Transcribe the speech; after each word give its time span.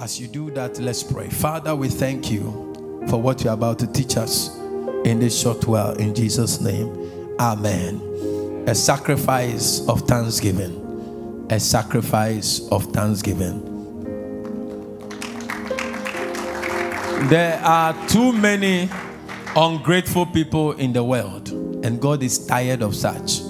As 0.00 0.18
you 0.18 0.28
do 0.28 0.50
that, 0.52 0.78
let's 0.78 1.02
pray. 1.02 1.28
Father, 1.28 1.76
we 1.76 1.88
thank 1.88 2.30
you 2.30 3.04
for 3.10 3.20
what 3.20 3.44
you're 3.44 3.52
about 3.52 3.78
to 3.80 3.86
teach 3.86 4.16
us 4.16 4.56
in 5.04 5.18
this 5.18 5.38
short 5.38 5.66
while. 5.66 5.92
In 5.92 6.14
Jesus' 6.14 6.58
name, 6.58 7.36
Amen. 7.38 8.64
A 8.66 8.74
sacrifice 8.74 9.86
of 9.88 10.00
thanksgiving. 10.08 11.46
A 11.50 11.60
sacrifice 11.60 12.66
of 12.70 12.84
thanksgiving. 12.94 13.60
There 17.28 17.60
are 17.62 17.94
too 18.08 18.32
many 18.32 18.88
ungrateful 19.54 20.24
people 20.24 20.72
in 20.72 20.94
the 20.94 21.04
world, 21.04 21.50
and 21.84 22.00
God 22.00 22.22
is 22.22 22.46
tired 22.46 22.80
of 22.80 22.96
such. 22.96 23.40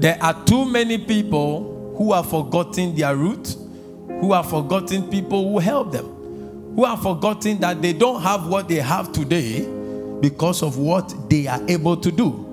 There 0.00 0.16
are 0.22 0.42
too 0.46 0.64
many 0.64 0.96
people 0.96 1.94
who 1.98 2.14
have 2.14 2.30
forgotten 2.30 2.94
their 2.94 3.14
root, 3.14 3.56
who 4.20 4.32
have 4.32 4.48
forgotten 4.48 5.08
people 5.08 5.50
who 5.50 5.58
help 5.58 5.92
them, 5.92 6.06
who 6.74 6.84
have 6.84 7.02
forgotten 7.02 7.58
that 7.60 7.80
they 7.80 7.92
don't 7.92 8.22
have 8.22 8.46
what 8.46 8.68
they 8.68 8.76
have 8.76 9.12
today 9.12 9.66
because 10.20 10.62
of 10.62 10.76
what 10.78 11.30
they 11.30 11.46
are 11.46 11.60
able 11.68 11.96
to 11.96 12.10
do. 12.12 12.46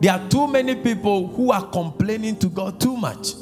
There 0.00 0.12
are 0.12 0.28
too 0.28 0.46
many 0.46 0.74
people 0.76 1.26
who 1.26 1.52
are 1.52 1.66
complaining 1.66 2.36
to 2.36 2.48
God 2.48 2.80
too 2.80 2.96
much. 2.96 3.34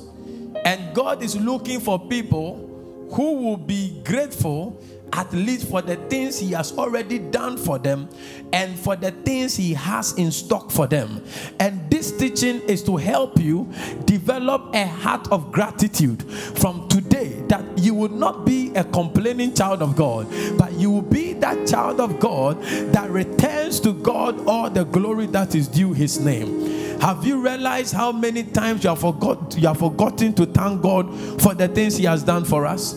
And 0.64 0.94
God 0.94 1.22
is 1.22 1.36
looking 1.36 1.78
for 1.78 1.98
people 2.08 3.08
who 3.12 3.34
will 3.34 3.56
be 3.56 4.02
grateful 4.04 4.82
at 5.12 5.32
least 5.32 5.68
for 5.68 5.82
the 5.82 5.96
things 5.96 6.38
he 6.38 6.52
has 6.52 6.72
already 6.76 7.18
done 7.18 7.56
for 7.56 7.78
them 7.78 8.08
and 8.52 8.78
for 8.78 8.96
the 8.96 9.10
things 9.10 9.56
he 9.56 9.74
has 9.74 10.12
in 10.14 10.30
stock 10.30 10.70
for 10.70 10.86
them. 10.86 11.22
And 11.60 11.90
this 11.90 12.16
teaching 12.16 12.60
is 12.62 12.82
to 12.84 12.96
help 12.96 13.38
you 13.38 13.70
develop 14.04 14.74
a 14.74 14.86
heart 14.86 15.30
of 15.30 15.52
gratitude 15.52 16.22
from 16.22 16.88
today 16.88 17.42
that 17.48 17.64
you 17.78 17.94
will 17.94 18.08
not 18.08 18.44
be 18.44 18.72
a 18.74 18.84
complaining 18.84 19.54
child 19.54 19.82
of 19.82 19.96
God, 19.96 20.26
but 20.58 20.72
you 20.74 20.90
will 20.90 21.02
be 21.02 21.32
that 21.34 21.66
child 21.66 22.00
of 22.00 22.20
God 22.20 22.60
that 22.92 23.10
returns 23.10 23.80
to 23.80 23.92
God 23.92 24.46
all 24.46 24.70
the 24.70 24.84
glory 24.84 25.26
that 25.26 25.54
is 25.54 25.68
due 25.68 25.92
his 25.92 26.20
name. 26.20 26.78
Have 27.00 27.24
you 27.24 27.40
realized 27.40 27.94
how 27.94 28.10
many 28.10 28.42
times 28.42 28.82
you 28.82 28.90
have 28.90 29.00
forgot 29.00 29.56
you 29.56 29.68
have 29.68 29.78
forgotten 29.78 30.32
to 30.34 30.46
thank 30.46 30.82
God 30.82 31.08
for 31.40 31.54
the 31.54 31.68
things 31.68 31.96
he 31.96 32.04
has 32.04 32.24
done 32.24 32.44
for 32.44 32.66
us? 32.66 32.94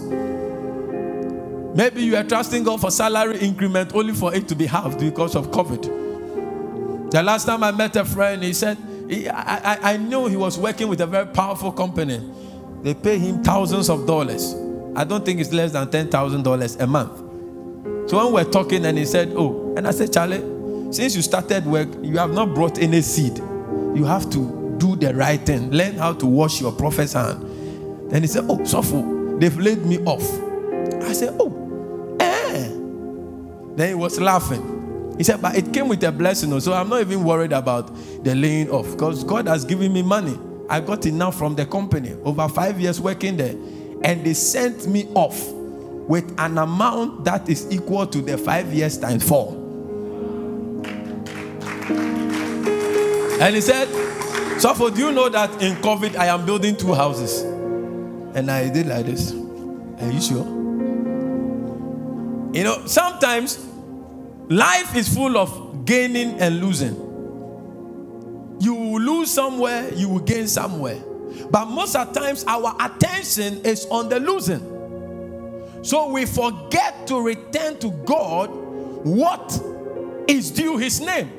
Maybe 1.76 2.04
you 2.04 2.18
are 2.18 2.24
trusting 2.24 2.64
God 2.64 2.82
for 2.82 2.92
salary 2.92 3.40
increment 3.40 3.96
only 3.96 4.14
for 4.14 4.34
it 4.34 4.48
to 4.50 4.56
be 4.56 4.66
halved 4.66 5.00
because 5.00 5.36
of 5.36 5.52
COVID. 5.52 6.10
The 7.12 7.24
last 7.24 7.46
time 7.46 7.64
I 7.64 7.72
met 7.72 7.96
a 7.96 8.06
friend, 8.06 8.44
he 8.44 8.54
said, 8.54 8.78
he, 9.10 9.28
I, 9.30 9.74
I, 9.74 9.94
I 9.94 9.98
knew 9.98 10.28
he 10.28 10.38
was 10.38 10.58
working 10.58 10.88
with 10.88 11.02
a 11.02 11.08
very 11.08 11.28
powerful 11.28 11.72
company. 11.72 12.22
They 12.84 12.94
pay 12.94 13.18
him 13.20 13.44
thousands 13.44 13.90
of 13.90 14.08
dollars. 14.08 14.56
I 14.96 15.04
don't 15.06 15.26
think 15.26 15.40
it's 15.40 15.54
less 15.54 15.72
than 15.74 15.88
$10,000 15.88 16.82
a 16.82 16.88
month. 16.88 17.20
So 18.10 18.18
when 18.18 18.34
we're 18.34 18.52
talking, 18.52 18.86
and 18.86 18.98
he 18.98 19.06
said, 19.06 19.34
Oh, 19.36 19.74
and 19.78 19.88
I 19.88 19.92
said, 19.92 20.12
Charlie, 20.14 20.42
since 20.94 21.16
you 21.16 21.22
started 21.22 21.66
work, 21.66 21.90
you 22.02 22.18
have 22.18 22.34
not 22.34 22.54
brought 22.56 22.80
any 22.80 23.02
seed. 23.02 23.38
You 23.40 24.04
have 24.06 24.30
to 24.32 24.76
do 24.78 24.96
the 24.98 25.14
right 25.14 25.40
thing. 25.40 25.72
Learn 25.72 25.96
how 25.96 26.14
to 26.14 26.26
wash 26.26 26.60
your 26.62 26.72
prophet's 26.74 27.14
hand. 27.14 28.12
Then 28.12 28.24
he 28.24 28.28
said, 28.28 28.46
Oh, 28.50 28.58
Sopho, 28.60 29.40
they've 29.40 29.58
laid 29.58 29.86
me 29.86 30.00
off. 30.06 30.24
I 31.04 31.14
said, 31.14 31.36
Oh, 31.40 31.50
then 33.76 33.90
he 33.90 33.96
was 33.96 34.20
laughing. 34.20 35.16
He 35.18 35.24
said, 35.24 35.42
But 35.42 35.56
it 35.56 35.74
came 35.74 35.88
with 35.88 36.04
a 36.04 36.12
blessing, 36.12 36.58
so 36.60 36.74
I'm 36.74 36.90
not 36.90 37.02
even 37.02 37.24
worried 37.24 37.54
about 37.54 37.92
the 38.24 38.36
laying 38.36 38.70
off 38.70 38.92
because 38.92 39.24
God 39.24 39.48
has 39.48 39.66
given 39.66 39.94
me 39.94 40.02
money. 40.02 40.38
I 40.70 40.80
got 40.80 41.06
enough 41.06 41.38
from 41.38 41.56
the 41.56 41.66
company 41.66 42.14
over 42.24 42.48
five 42.48 42.80
years 42.80 43.00
working 43.02 43.38
there, 43.38 43.56
and 44.04 44.26
they 44.26 44.34
sent 44.34 44.88
me 44.88 45.08
off 45.14 45.52
with 45.52 46.34
an 46.40 46.58
amount 46.58 47.26
that 47.26 47.48
is 47.50 47.72
equal 47.72 48.08
to 48.08 48.22
the 48.22 48.38
five 48.38 48.74
years 48.74 48.98
times 48.98 49.28
four. 49.28 49.54
And 53.42 53.56
he 53.56 53.62
said, 53.62 53.88
So, 54.60 54.74
for 54.74 54.92
do 54.92 55.08
you 55.08 55.12
know 55.12 55.30
that 55.30 55.50
in 55.62 55.76
COVID 55.78 56.16
I 56.16 56.28
am 56.28 56.46
building 56.46 56.76
two 56.76 56.94
houses? 56.94 57.42
And 57.42 58.50
I 58.50 58.70
did 58.70 58.88
like 58.88 59.06
this. 59.06 59.34
Are 59.34 60.12
you 60.12 60.22
sure? 60.22 60.61
You 62.54 62.64
know, 62.66 62.86
sometimes 62.86 63.66
life 64.50 64.96
is 64.96 65.14
full 65.14 65.38
of 65.38 65.86
gaining 65.86 66.40
and 66.40 66.60
losing. 66.60 66.96
You 68.60 68.74
will 68.74 69.02
lose 69.02 69.32
somewhere, 69.32 69.94
you 69.94 70.10
will 70.10 70.20
gain 70.20 70.48
somewhere. 70.48 71.02
But 71.50 71.66
most 71.66 71.96
of 71.96 72.14
times, 72.14 72.44
our 72.48 72.76
attention 72.80 73.62
is 73.66 73.86
on 73.88 74.10
the 74.10 74.20
losing. 74.20 74.60
So 75.84 76.10
we 76.12 76.26
forget 76.26 77.08
to 77.08 77.22
return 77.22 77.80
to 77.80 77.90
God 78.06 78.50
what 78.52 79.60
is 80.28 80.52
due 80.52 80.78
His 80.78 81.00
name. 81.02 81.30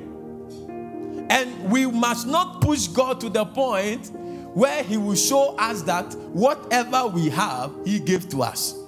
And 1.29 1.71
we 1.71 1.85
must 1.85 2.27
not 2.27 2.61
push 2.61 2.87
God 2.87 3.21
to 3.21 3.29
the 3.29 3.45
point 3.45 4.11
where 4.53 4.83
He 4.83 4.97
will 4.97 5.15
show 5.15 5.55
us 5.57 5.83
that 5.83 6.13
whatever 6.33 7.07
we 7.07 7.29
have, 7.29 7.71
He 7.85 7.99
gave 7.99 8.27
to 8.29 8.43
us. 8.43 8.82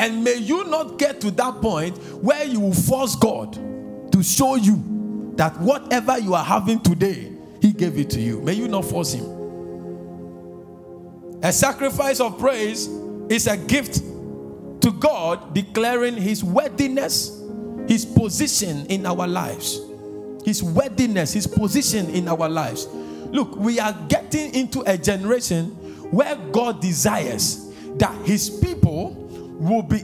And 0.00 0.24
may 0.24 0.36
you 0.36 0.64
not 0.64 0.98
get 0.98 1.20
to 1.20 1.30
that 1.32 1.60
point 1.60 1.98
where 2.22 2.42
you 2.44 2.58
will 2.58 2.72
force 2.72 3.14
God 3.14 3.52
to 4.10 4.22
show 4.22 4.54
you 4.54 5.34
that 5.36 5.60
whatever 5.60 6.18
you 6.18 6.32
are 6.32 6.42
having 6.42 6.80
today, 6.80 7.30
He 7.60 7.74
gave 7.74 7.98
it 7.98 8.08
to 8.10 8.20
you. 8.20 8.40
May 8.40 8.54
you 8.54 8.66
not 8.66 8.86
force 8.86 9.12
Him. 9.12 9.26
A 11.42 11.52
sacrifice 11.52 12.18
of 12.18 12.38
praise 12.38 12.86
is 13.28 13.46
a 13.46 13.58
gift 13.58 13.96
to 14.80 14.90
God 14.98 15.54
declaring 15.54 16.16
His 16.16 16.42
worthiness, 16.42 17.38
His 17.86 18.06
position 18.06 18.86
in 18.86 19.04
our 19.04 19.26
lives. 19.26 19.80
His 20.46 20.62
worthiness, 20.62 21.34
His 21.34 21.46
position 21.46 22.08
in 22.08 22.26
our 22.26 22.48
lives. 22.48 22.86
Look, 22.86 23.54
we 23.54 23.78
are 23.78 23.92
getting 24.08 24.54
into 24.54 24.82
a 24.86 24.96
generation 24.96 25.66
where 26.10 26.36
God 26.52 26.80
desires 26.80 27.70
that 27.96 28.14
His 28.26 28.48
people 28.48 29.19
will 29.60 29.82
be 29.82 30.02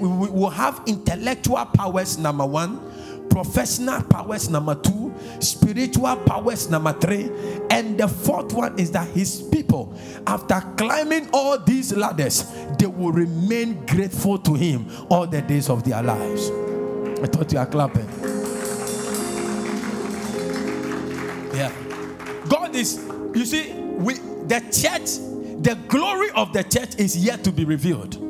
we 0.00 0.28
will 0.28 0.48
have 0.48 0.80
intellectual 0.86 1.64
powers 1.66 2.18
number 2.18 2.46
one 2.46 2.80
professional 3.28 4.00
powers 4.04 4.48
number 4.48 4.74
two 4.76 5.12
spiritual 5.40 6.16
powers 6.18 6.70
number 6.70 6.92
three 6.94 7.28
and 7.70 7.98
the 7.98 8.06
fourth 8.06 8.52
one 8.52 8.78
is 8.78 8.90
that 8.92 9.06
his 9.08 9.42
people 9.42 9.92
after 10.26 10.60
climbing 10.76 11.28
all 11.32 11.58
these 11.58 11.94
ladders 11.94 12.44
they 12.78 12.86
will 12.86 13.12
remain 13.12 13.84
grateful 13.86 14.38
to 14.38 14.54
him 14.54 14.86
all 15.10 15.26
the 15.26 15.42
days 15.42 15.68
of 15.68 15.82
their 15.84 16.02
lives. 16.02 16.50
I 17.20 17.26
thought 17.26 17.52
you 17.52 17.58
are 17.58 17.66
clapping. 17.66 18.08
Yeah. 21.52 21.72
God 22.48 22.74
is 22.74 23.04
you 23.34 23.44
see 23.44 23.72
we 23.72 24.14
the 24.14 24.60
church 24.70 25.18
the 25.62 25.76
glory 25.88 26.30
of 26.36 26.52
the 26.52 26.62
church 26.62 26.96
is 26.96 27.16
yet 27.16 27.42
to 27.44 27.50
be 27.50 27.64
revealed 27.64 28.25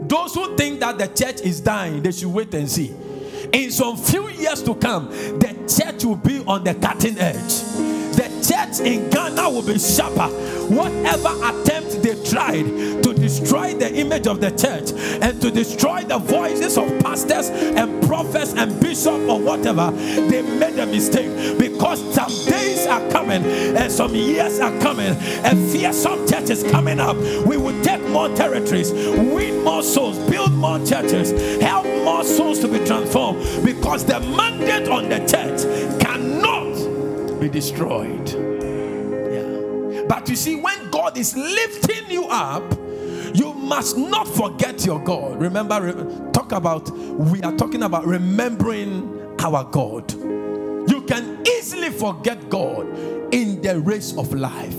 those 0.00 0.34
who 0.34 0.56
think 0.56 0.80
that 0.80 0.98
the 0.98 1.06
church 1.08 1.40
is 1.42 1.60
dying, 1.60 2.02
they 2.02 2.12
should 2.12 2.32
wait 2.32 2.52
and 2.54 2.70
see. 2.70 2.94
In 3.52 3.70
some 3.70 3.96
few 3.96 4.28
years 4.28 4.62
to 4.62 4.74
come, 4.74 5.08
the 5.08 5.54
church 5.68 6.04
will 6.04 6.16
be 6.16 6.42
on 6.46 6.64
the 6.64 6.74
cutting 6.74 7.18
edge. 7.18 7.99
The 8.12 8.28
church 8.46 8.86
in 8.86 9.10
Ghana 9.10 9.50
will 9.50 9.62
be 9.62 9.78
sharper. 9.78 10.28
Whatever 10.70 11.30
attempt 11.44 12.02
they 12.02 12.14
tried 12.24 13.02
to 13.02 13.12
destroy 13.14 13.74
the 13.74 13.92
image 13.94 14.26
of 14.26 14.40
the 14.40 14.50
church 14.50 14.92
and 15.22 15.40
to 15.40 15.50
destroy 15.50 16.02
the 16.02 16.18
voices 16.18 16.78
of 16.78 16.86
pastors 17.00 17.50
and 17.50 18.02
prophets 18.06 18.54
and 18.54 18.78
bishops 18.80 19.06
or 19.28 19.40
whatever, 19.40 19.90
they 19.90 20.42
made 20.42 20.78
a 20.78 20.86
mistake 20.86 21.58
because 21.58 22.00
some 22.14 22.30
days 22.50 22.86
are 22.86 23.06
coming 23.10 23.44
and 23.44 23.90
some 23.90 24.14
years 24.14 24.60
are 24.60 24.76
coming 24.80 25.16
and 25.44 25.70
fearsome 25.70 26.26
church 26.28 26.50
is 26.50 26.62
coming 26.70 27.00
up. 27.00 27.16
We 27.46 27.56
will 27.56 27.80
take 27.82 28.02
more 28.08 28.28
territories, 28.36 28.92
win 28.92 29.64
more 29.64 29.82
souls, 29.82 30.18
build 30.30 30.52
more 30.52 30.78
churches, 30.84 31.32
help 31.60 31.86
more 32.04 32.24
souls 32.24 32.60
to 32.60 32.68
be 32.68 32.84
transformed 32.84 33.64
because 33.64 34.04
the 34.04 34.20
mandate 34.20 34.88
on 34.88 35.08
the 35.08 35.18
church 35.20 35.64
be 37.40 37.48
destroyed. 37.48 38.28
Yeah. 38.28 40.04
But 40.08 40.28
you 40.28 40.36
see, 40.36 40.56
when 40.56 40.90
God 40.90 41.16
is 41.16 41.36
lifting 41.36 42.10
you 42.10 42.26
up, 42.26 42.62
you 43.34 43.54
must 43.54 43.96
not 43.96 44.28
forget 44.28 44.84
your 44.84 45.02
God. 45.02 45.40
Remember, 45.40 45.80
re- 45.80 46.32
talk 46.32 46.52
about, 46.52 46.90
we 46.90 47.40
are 47.42 47.56
talking 47.56 47.82
about 47.82 48.06
remembering 48.06 49.36
our 49.40 49.64
God. 49.64 50.12
You 50.12 51.02
can 51.06 51.42
easily 51.46 51.90
forget 51.90 52.48
God 52.50 52.86
in 53.32 53.62
the 53.62 53.80
race 53.80 54.16
of 54.16 54.34
life. 54.34 54.74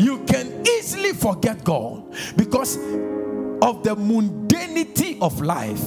You 0.00 0.24
can 0.26 0.64
easily 0.66 1.12
forget 1.12 1.64
God 1.64 2.14
because 2.36 2.76
of 2.76 3.82
the 3.82 3.96
mundanity 3.96 5.18
of 5.20 5.40
life, 5.40 5.84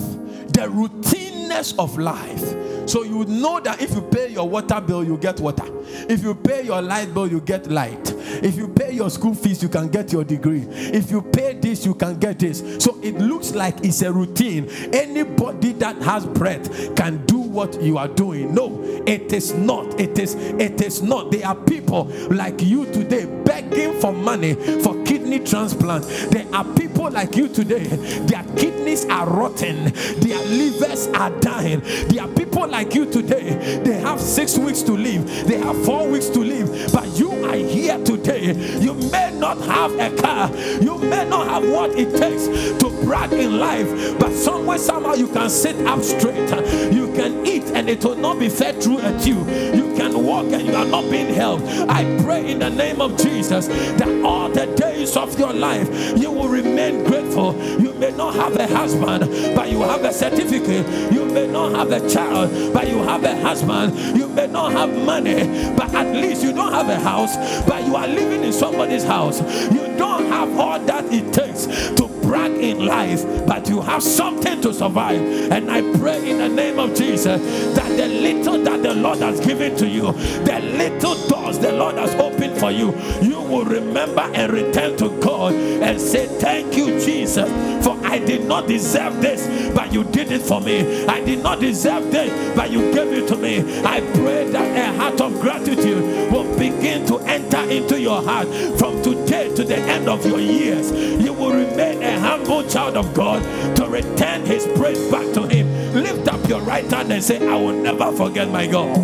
the 0.53 0.67
routineness 0.69 1.77
of 1.79 1.97
life. 1.97 2.53
So 2.87 3.03
you 3.03 3.25
know 3.25 3.59
that 3.59 3.81
if 3.81 3.93
you 3.93 4.01
pay 4.01 4.29
your 4.29 4.47
water 4.47 4.79
bill, 4.81 5.03
you 5.03 5.17
get 5.17 5.39
water. 5.39 5.65
If 6.09 6.23
you 6.23 6.33
pay 6.35 6.63
your 6.63 6.81
light 6.81 7.13
bill, 7.13 7.27
you 7.27 7.41
get 7.41 7.67
light. 7.67 8.13
If 8.43 8.55
you 8.55 8.67
pay 8.67 8.91
your 8.93 9.09
school 9.09 9.33
fees, 9.33 9.61
you 9.61 9.69
can 9.69 9.89
get 9.89 10.11
your 10.11 10.23
degree. 10.23 10.65
If 10.69 11.11
you 11.11 11.21
pay 11.21 11.53
this, 11.53 11.85
you 11.85 11.93
can 11.93 12.17
get 12.17 12.39
this. 12.39 12.83
So 12.83 12.99
it 13.01 13.17
looks 13.19 13.53
like 13.53 13.83
it's 13.83 14.01
a 14.01 14.11
routine. 14.11 14.69
Anybody 14.93 15.73
that 15.73 16.01
has 16.01 16.25
breath 16.25 16.95
can 16.95 17.25
do 17.25 17.37
what 17.37 17.81
you 17.81 17.97
are 17.97 18.07
doing. 18.07 18.53
No, 18.53 18.81
it 19.05 19.33
is 19.33 19.53
not. 19.53 19.99
It 19.99 20.19
is 20.19 20.35
it 20.35 20.81
is 20.81 21.01
not. 21.01 21.31
There 21.31 21.45
are 21.45 21.55
people 21.55 22.05
like 22.29 22.61
you 22.61 22.85
today 22.91 23.25
begging 23.43 23.99
for 23.99 24.13
money 24.13 24.53
for 24.81 25.03
kidney 25.03 25.39
transplant. 25.39 26.05
There 26.31 26.45
are 26.53 26.65
people 26.75 26.96
like 27.09 27.35
you 27.35 27.47
today. 27.47 27.85
Their 28.27 28.43
kidneys 28.55 29.05
are 29.05 29.27
rotten. 29.27 29.93
Their 30.19 30.43
livers 30.45 31.07
are 31.07 31.29
dying. 31.39 31.81
There 32.09 32.23
are 32.23 32.27
people 32.29 32.67
like 32.67 32.93
you 32.95 33.05
today. 33.11 33.81
They 33.83 33.99
have 33.99 34.19
six 34.19 34.57
weeks 34.57 34.81
to 34.83 34.93
live. 34.93 35.47
They 35.47 35.57
have 35.57 35.83
four 35.85 36.07
weeks 36.07 36.29
to 36.29 36.39
live. 36.39 36.91
But 36.93 37.17
you 37.17 37.31
are 37.45 37.55
here 37.55 38.03
today. 38.03 38.53
You 38.79 38.93
may 38.93 39.31
not 39.37 39.57
have 39.61 39.93
a 39.99 40.15
car. 40.21 40.49
You 40.81 40.97
may 40.97 41.27
not 41.27 41.47
have 41.47 41.69
what 41.69 41.91
it 41.91 42.15
takes 42.17 42.47
to 42.81 42.89
brag 43.03 43.33
in 43.33 43.59
life. 43.59 44.19
But 44.19 44.31
somewhere, 44.33 44.77
somehow, 44.77 45.13
you 45.13 45.27
can 45.27 45.49
sit 45.49 45.75
up 45.87 46.01
straight. 46.01 46.49
You 46.93 47.13
can 47.13 47.45
eat 47.45 47.63
and 47.77 47.89
it 47.89 48.03
will 48.03 48.15
not 48.15 48.39
be 48.39 48.49
fed 48.49 48.81
through 48.81 48.99
a 48.99 49.19
tube. 49.19 49.47
You 49.47 49.95
can 49.95 50.23
walk 50.25 50.51
and 50.51 50.65
you 50.65 50.75
are 50.75 50.85
not 50.85 51.09
being 51.11 51.33
helped. 51.33 51.65
I 51.89 52.03
pray 52.23 52.51
in 52.51 52.59
the 52.59 52.69
name 52.69 53.01
of 53.01 53.17
Jesus 53.17 53.67
that 53.67 54.23
all 54.23 54.49
the 54.49 54.65
days 54.75 55.15
of 55.15 55.37
your 55.39 55.53
life 55.53 56.17
you 56.17 56.31
will 56.31 56.49
remain 56.49 56.96
grateful. 57.05 57.55
You 57.79 57.93
may 57.93 58.11
not 58.11 58.35
have 58.35 58.55
a 58.55 58.67
husband, 58.67 59.55
but 59.55 59.69
you 59.69 59.81
have 59.81 60.03
a 60.03 60.13
certificate. 60.13 61.11
You 61.11 61.25
may 61.25 61.47
not 61.47 61.73
have 61.73 61.91
a 61.91 62.09
child, 62.09 62.73
but 62.73 62.87
you 62.87 62.97
have 63.03 63.23
a 63.23 63.35
husband. 63.41 64.17
You 64.17 64.27
may 64.27 64.47
not 64.47 64.71
have 64.71 64.89
money, 65.05 65.45
but 65.75 65.93
at 65.93 66.15
least 66.15 66.43
you 66.43 66.53
don't 66.53 66.73
have 66.73 66.89
a 66.89 66.99
house, 66.99 67.35
but 67.65 67.85
you 67.85 67.95
are 67.95 68.07
living 68.07 68.43
in 68.43 68.53
somebody's 68.53 69.03
house. 69.03 69.41
You 69.71 69.95
don't 69.97 70.25
have 70.27 70.57
all 70.57 70.79
that 70.79 71.05
it 71.11 71.33
takes 71.33 71.65
to 71.65 72.07
brag 72.21 72.51
in 72.51 72.85
life, 72.85 73.23
but 73.47 73.67
you 73.69 73.81
have 73.81 74.03
something 74.03 74.61
to 74.61 74.73
survive. 74.73 75.21
And 75.51 75.71
I 75.71 75.81
pray 75.97 76.29
in 76.29 76.37
the 76.39 76.49
name 76.49 76.79
of 76.79 76.93
Jesus 76.95 77.41
that 77.75 77.97
the 77.97 78.07
little 78.07 78.63
that 78.63 78.83
the 78.83 78.93
Lord 78.93 79.19
has 79.19 79.39
given 79.39 79.75
to 79.77 79.87
you, 79.87 80.11
the 80.11 80.59
little 80.77 81.15
doors 81.27 81.57
the 81.59 81.71
Lord 81.71 81.95
has 81.95 82.13
opened 82.15 82.57
for 82.59 82.71
you, 82.71 82.95
you 83.21 83.36
will 83.47 83.65
remember 83.65 84.21
and 84.21 84.51
return 84.51 84.97
to 84.97 85.09
God 85.21 85.53
and 85.53 85.99
say, 85.99 86.27
Thank 86.27 86.75
you, 86.75 86.99
Jesus, 86.99 87.49
for 87.83 87.97
I 88.05 88.19
did 88.19 88.45
not 88.45 88.67
deserve 88.67 89.21
this, 89.21 89.73
but 89.73 89.93
you 89.93 90.03
did 90.03 90.31
it 90.31 90.41
for 90.41 90.61
me. 90.61 91.05
I 91.05 91.23
did 91.23 91.43
not 91.43 91.59
deserve 91.59 92.11
this, 92.11 92.55
but 92.55 92.71
you 92.71 92.91
gave 92.93 93.11
it 93.13 93.27
to 93.29 93.37
me. 93.37 93.59
I 93.83 93.99
pray 93.99 94.49
that 94.51 94.77
a 94.77 94.97
heart 94.97 95.21
of 95.21 95.39
gratitude 95.39 96.31
will 96.31 96.57
begin 96.57 97.05
to 97.07 97.19
enter 97.19 97.61
into 97.69 97.99
your 97.99 98.21
heart 98.21 98.47
from 98.77 99.01
today 99.01 99.53
to 99.55 99.63
the 99.63 99.77
end 99.77 100.07
of 100.09 100.25
your 100.25 100.39
years. 100.39 100.91
You 100.91 101.33
will 101.33 101.51
remain 101.51 102.03
a 102.03 102.19
humble 102.19 102.67
child 102.67 102.97
of 102.97 103.13
God 103.13 103.41
to 103.75 103.87
return 103.87 104.45
his 104.45 104.65
praise 104.77 105.09
back 105.11 105.33
to 105.33 105.47
him. 105.47 105.93
Lift 105.93 106.27
up 106.27 106.47
your 106.47 106.61
right 106.61 106.85
hand 106.85 107.11
and 107.11 107.23
say, 107.23 107.45
I 107.47 107.55
will 107.55 107.73
never 107.73 108.11
forget 108.11 108.49
my 108.49 108.67
God. 108.67 108.95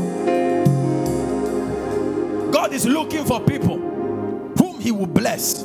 God 2.51 2.73
is 2.73 2.85
looking 2.85 3.25
for 3.25 3.39
people 3.41 3.92
he 4.83 4.91
will 4.91 5.07
bless. 5.07 5.63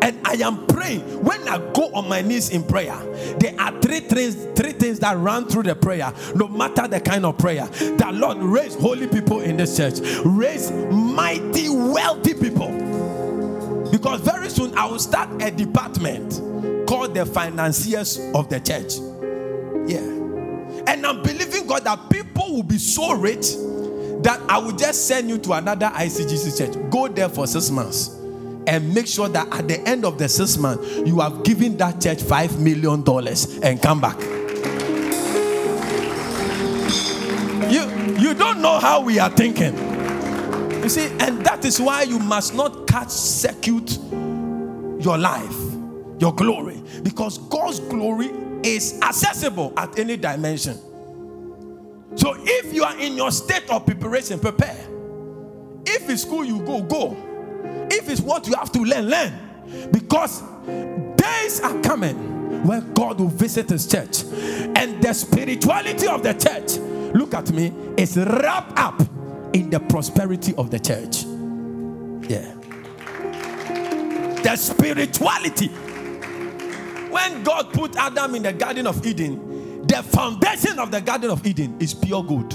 And 0.00 0.20
I 0.24 0.34
am 0.34 0.66
praying. 0.66 1.00
When 1.24 1.48
I 1.48 1.58
go 1.72 1.90
on 1.92 2.08
my 2.08 2.20
knees 2.20 2.50
in 2.50 2.62
prayer, 2.62 2.96
there 3.38 3.58
are 3.58 3.72
three 3.80 4.00
things, 4.00 4.36
three 4.54 4.72
things 4.72 5.00
that 5.00 5.16
run 5.16 5.48
through 5.48 5.64
the 5.64 5.74
prayer, 5.74 6.12
no 6.36 6.46
matter 6.48 6.86
the 6.86 7.00
kind 7.00 7.24
of 7.24 7.38
prayer. 7.38 7.66
That 7.66 8.14
Lord 8.14 8.38
raise 8.38 8.74
holy 8.74 9.08
people 9.08 9.40
in 9.40 9.56
this 9.56 9.76
church, 9.76 9.98
raise 10.24 10.70
mighty, 10.70 11.68
wealthy 11.68 12.34
people. 12.34 12.68
Because 13.90 14.20
very 14.20 14.50
soon 14.50 14.76
I 14.76 14.84
will 14.84 14.98
start 14.98 15.42
a 15.42 15.50
department 15.50 16.86
called 16.86 17.14
the 17.14 17.24
financiers 17.26 18.20
of 18.34 18.50
the 18.50 18.60
church. 18.60 18.98
Yeah. 19.90 19.98
And 20.86 21.06
I'm 21.06 21.22
believing 21.22 21.66
God 21.66 21.84
that 21.84 22.10
people 22.10 22.54
will 22.54 22.62
be 22.62 22.78
so 22.78 23.14
rich 23.14 23.54
that 24.22 24.40
I 24.48 24.58
will 24.58 24.76
just 24.76 25.08
send 25.08 25.28
you 25.28 25.38
to 25.38 25.52
another 25.54 25.86
ICGC 25.86 26.58
church. 26.58 26.90
Go 26.90 27.08
there 27.08 27.28
for 27.28 27.46
six 27.46 27.70
months 27.70 28.17
and 28.66 28.94
make 28.94 29.06
sure 29.06 29.28
that 29.28 29.48
at 29.52 29.68
the 29.68 29.80
end 29.88 30.04
of 30.04 30.18
the 30.18 30.28
six 30.28 30.56
months, 30.56 30.86
you 31.06 31.20
have 31.20 31.42
given 31.44 31.76
that 31.78 32.00
church 32.00 32.22
five 32.22 32.58
million 32.60 33.02
dollars 33.02 33.58
and 33.60 33.80
come 33.80 34.00
back. 34.00 34.18
You, 37.70 37.82
you 38.18 38.34
don't 38.34 38.62
know 38.62 38.78
how 38.78 39.00
we 39.02 39.18
are 39.18 39.30
thinking. 39.30 39.76
You 40.82 40.88
see, 40.88 41.06
and 41.20 41.44
that 41.44 41.64
is 41.64 41.80
why 41.80 42.02
you 42.02 42.18
must 42.18 42.54
not 42.54 42.86
cut 42.86 43.10
circuit 43.10 43.98
your 45.00 45.18
life, 45.18 45.56
your 46.18 46.34
glory, 46.34 46.82
because 47.02 47.38
God's 47.38 47.80
glory 47.80 48.30
is 48.62 48.98
accessible 49.02 49.72
at 49.76 49.98
any 49.98 50.16
dimension. 50.16 50.78
So 52.16 52.34
if 52.38 52.72
you 52.72 52.84
are 52.84 52.98
in 52.98 53.16
your 53.16 53.30
state 53.30 53.68
of 53.70 53.84
preparation, 53.86 54.40
prepare. 54.40 54.86
If 55.86 56.08
it's 56.08 56.22
school 56.22 56.44
you 56.44 56.60
go, 56.64 56.82
go. 56.82 57.16
If 57.90 58.08
it's 58.08 58.20
what 58.20 58.46
you 58.46 58.54
have 58.54 58.72
to 58.72 58.80
learn, 58.80 59.08
learn. 59.08 59.90
Because 59.90 60.42
days 61.16 61.60
are 61.60 61.80
coming 61.82 62.66
where 62.66 62.80
God 62.80 63.20
will 63.20 63.28
visit 63.28 63.70
his 63.70 63.86
church. 63.86 64.24
And 64.76 65.02
the 65.02 65.12
spirituality 65.12 66.06
of 66.06 66.22
the 66.22 66.34
church, 66.34 66.78
look 67.14 67.34
at 67.34 67.50
me, 67.52 67.72
is 67.96 68.16
wrapped 68.16 68.78
up 68.78 69.00
in 69.52 69.70
the 69.70 69.80
prosperity 69.80 70.54
of 70.56 70.70
the 70.70 70.78
church. 70.78 71.24
Yeah. 72.28 72.54
The 74.42 74.56
spirituality 74.56 75.70
when 77.10 77.42
God 77.42 77.72
put 77.72 77.96
Adam 77.96 78.34
in 78.34 78.42
the 78.42 78.52
Garden 78.52 78.86
of 78.86 79.04
Eden, 79.06 79.86
the 79.86 80.02
foundation 80.02 80.78
of 80.78 80.90
the 80.90 81.00
Garden 81.00 81.30
of 81.30 81.46
Eden 81.46 81.76
is 81.80 81.94
pure 81.94 82.22
good. 82.22 82.52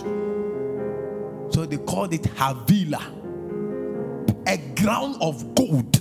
So 1.53 1.65
they 1.65 1.77
called 1.77 2.13
it 2.13 2.23
Havilah, 2.23 3.01
a 3.01 3.22
ground 4.83 5.15
of 5.21 5.55
gold. 5.55 5.95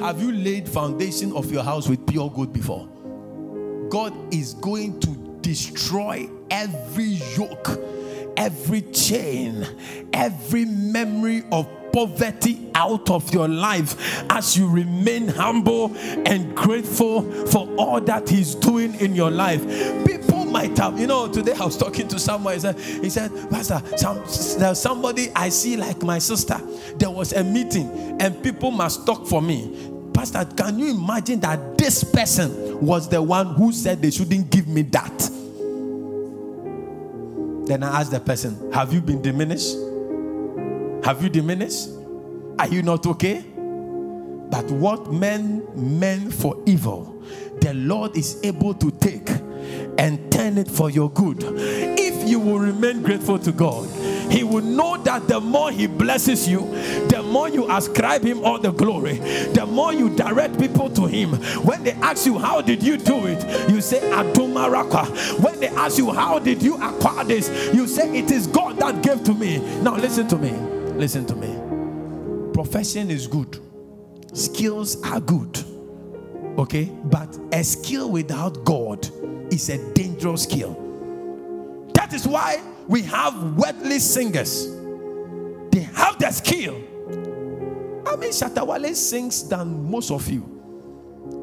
Have 0.00 0.20
you 0.20 0.32
laid 0.32 0.68
foundation 0.68 1.32
of 1.34 1.52
your 1.52 1.62
house 1.62 1.88
with 1.88 2.04
pure 2.04 2.28
gold 2.28 2.52
before? 2.52 2.88
God 3.88 4.12
is 4.34 4.54
going 4.54 4.98
to 4.98 5.10
destroy 5.40 6.28
every 6.50 7.20
yoke, 7.38 7.80
every 8.36 8.82
chain, 8.82 9.64
every 10.12 10.64
memory 10.64 11.44
of 11.52 11.68
poverty 11.92 12.69
out 12.80 13.10
of 13.10 13.32
your 13.32 13.46
life 13.46 14.24
as 14.30 14.56
you 14.56 14.68
remain 14.68 15.28
humble 15.28 15.94
and 16.24 16.56
grateful 16.56 17.22
for 17.46 17.68
all 17.76 18.00
that 18.00 18.28
He's 18.28 18.54
doing 18.54 18.94
in 19.00 19.14
your 19.14 19.30
life. 19.30 19.60
People 20.06 20.46
might 20.46 20.76
have, 20.78 20.98
you 20.98 21.06
know, 21.06 21.28
today 21.28 21.52
I 21.52 21.64
was 21.66 21.76
talking 21.76 22.08
to 22.08 22.18
someone. 22.18 22.54
He 22.54 22.60
said, 22.60 22.78
he 22.78 23.10
said 23.10 23.30
Pastor, 23.50 23.82
some, 23.96 24.16
there's 24.58 24.80
somebody 24.80 25.28
I 25.36 25.50
see 25.50 25.76
like 25.76 26.02
my 26.02 26.18
sister. 26.18 26.58
There 26.96 27.10
was 27.10 27.34
a 27.34 27.44
meeting 27.44 28.16
and 28.20 28.42
people 28.42 28.70
must 28.70 29.06
talk 29.06 29.26
for 29.26 29.42
me. 29.42 29.90
Pastor, 30.14 30.44
can 30.56 30.78
you 30.78 30.90
imagine 30.94 31.40
that 31.40 31.76
this 31.76 32.02
person 32.02 32.80
was 32.84 33.08
the 33.08 33.22
one 33.22 33.54
who 33.54 33.72
said 33.72 34.00
they 34.00 34.10
shouldn't 34.10 34.50
give 34.50 34.66
me 34.66 34.82
that? 34.82 35.18
Then 37.66 37.82
I 37.82 38.00
asked 38.00 38.10
the 38.10 38.20
person, 38.20 38.72
Have 38.72 38.92
you 38.92 39.00
been 39.00 39.20
diminished? 39.22 39.76
Have 41.04 41.22
you 41.22 41.28
diminished? 41.28 41.99
Are 42.60 42.68
you 42.68 42.82
not 42.82 43.06
okay? 43.06 43.42
But 43.56 44.70
what 44.70 45.10
men 45.10 45.66
meant 45.74 46.34
for 46.34 46.62
evil, 46.66 47.24
the 47.62 47.72
Lord 47.72 48.14
is 48.14 48.38
able 48.44 48.74
to 48.74 48.90
take 48.90 49.30
and 49.98 50.30
turn 50.30 50.58
it 50.58 50.68
for 50.68 50.90
your 50.90 51.10
good. 51.10 51.38
If 51.42 52.28
you 52.28 52.38
will 52.38 52.58
remain 52.58 53.00
grateful 53.00 53.38
to 53.38 53.50
God, 53.50 53.88
He 54.30 54.44
will 54.44 54.62
know 54.62 54.98
that 55.04 55.26
the 55.26 55.40
more 55.40 55.72
He 55.72 55.86
blesses 55.86 56.46
you, 56.46 56.66
the 57.08 57.22
more 57.22 57.48
you 57.48 57.66
ascribe 57.70 58.24
Him 58.24 58.44
all 58.44 58.58
the 58.58 58.72
glory, 58.72 59.20
the 59.54 59.64
more 59.64 59.94
you 59.94 60.14
direct 60.14 60.60
people 60.60 60.90
to 60.90 61.06
Him. 61.06 61.36
When 61.64 61.82
they 61.82 61.92
ask 61.92 62.26
you, 62.26 62.36
How 62.38 62.60
did 62.60 62.82
you 62.82 62.98
do 62.98 63.26
it? 63.26 63.70
You 63.70 63.80
say, 63.80 64.00
Adomaraka. 64.10 65.40
When 65.42 65.60
they 65.60 65.68
ask 65.68 65.96
you, 65.96 66.12
How 66.12 66.38
did 66.38 66.62
you 66.62 66.74
acquire 66.74 67.24
this? 67.24 67.48
You 67.74 67.86
say, 67.86 68.18
It 68.18 68.30
is 68.30 68.46
God 68.46 68.76
that 68.80 69.02
gave 69.02 69.24
to 69.24 69.32
me. 69.32 69.60
Now, 69.80 69.96
listen 69.96 70.28
to 70.28 70.36
me. 70.36 70.50
Listen 70.98 71.24
to 71.24 71.34
me. 71.34 71.59
Profession 72.52 73.10
is 73.10 73.26
good, 73.26 73.58
skills 74.32 75.02
are 75.02 75.20
good. 75.20 75.58
Okay? 76.58 76.90
But 77.04 77.38
a 77.52 77.64
skill 77.64 78.10
without 78.10 78.64
God 78.64 79.08
is 79.52 79.68
a 79.70 79.92
dangerous 79.94 80.42
skill. 80.42 80.76
That 81.94 82.12
is 82.12 82.26
why 82.26 82.60
we 82.88 83.02
have 83.02 83.56
worldly 83.56 83.98
singers. 83.98 84.68
They 85.70 85.80
have 85.94 86.18
the 86.18 86.30
skill. 86.32 86.74
I 88.06 88.16
mean, 88.16 88.30
Shatta 88.32 88.66
Wale 88.66 88.94
sings 88.94 89.48
than 89.48 89.90
most 89.90 90.10
of 90.10 90.28
you. 90.28 90.44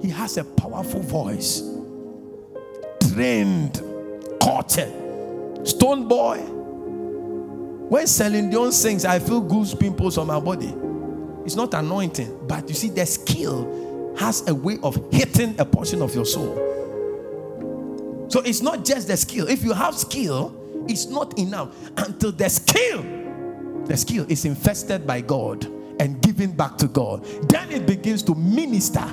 He 0.02 0.10
has 0.10 0.38
a 0.38 0.44
powerful 0.44 1.00
voice, 1.02 1.62
trained, 3.12 3.82
cultured. 4.42 4.94
Stonebwoy, 5.64 6.48
when 7.90 8.06
Celine 8.06 8.50
Dion 8.50 8.72
sings, 8.72 9.06
I 9.06 9.20
feel 9.20 9.42
goose 9.42 9.74
pimples 9.74 10.18
on 10.18 10.28
my 10.28 10.40
body. 10.40 10.74
It's 11.48 11.56
not 11.56 11.74
anointing, 11.74 12.46
but 12.46 12.68
you 12.68 12.76
see, 12.76 12.90
the 12.90 13.06
skill 13.06 14.14
has 14.20 14.46
a 14.50 14.54
way 14.54 14.80
of 14.84 15.02
hitting 15.14 15.58
a 15.58 15.64
portion 15.64 16.02
of 16.02 16.14
your 16.14 16.26
soul. 16.26 16.54
So 18.28 18.42
it's 18.42 18.62
not 18.62 18.84
just 18.84 19.08
the 19.08 19.16
skill. 19.16 19.48
If 19.48 19.64
you 19.64 19.72
have 19.72 19.96
skill, 19.96 20.54
it's 20.90 21.06
not 21.06 21.40
enough 21.40 21.74
until 21.96 22.34
the 22.34 22.50
skill, 22.50 23.02
the 23.86 23.96
skill 23.96 24.26
is 24.28 24.44
infested 24.44 25.08
by 25.08 25.22
God 25.22 25.64
and 26.02 26.22
given 26.22 26.52
back 26.52 26.76
to 26.80 26.88
God. 26.90 27.24
Then 27.48 27.72
it 27.72 27.88
begins 27.88 28.24
to 28.24 28.36
minister 28.36 29.06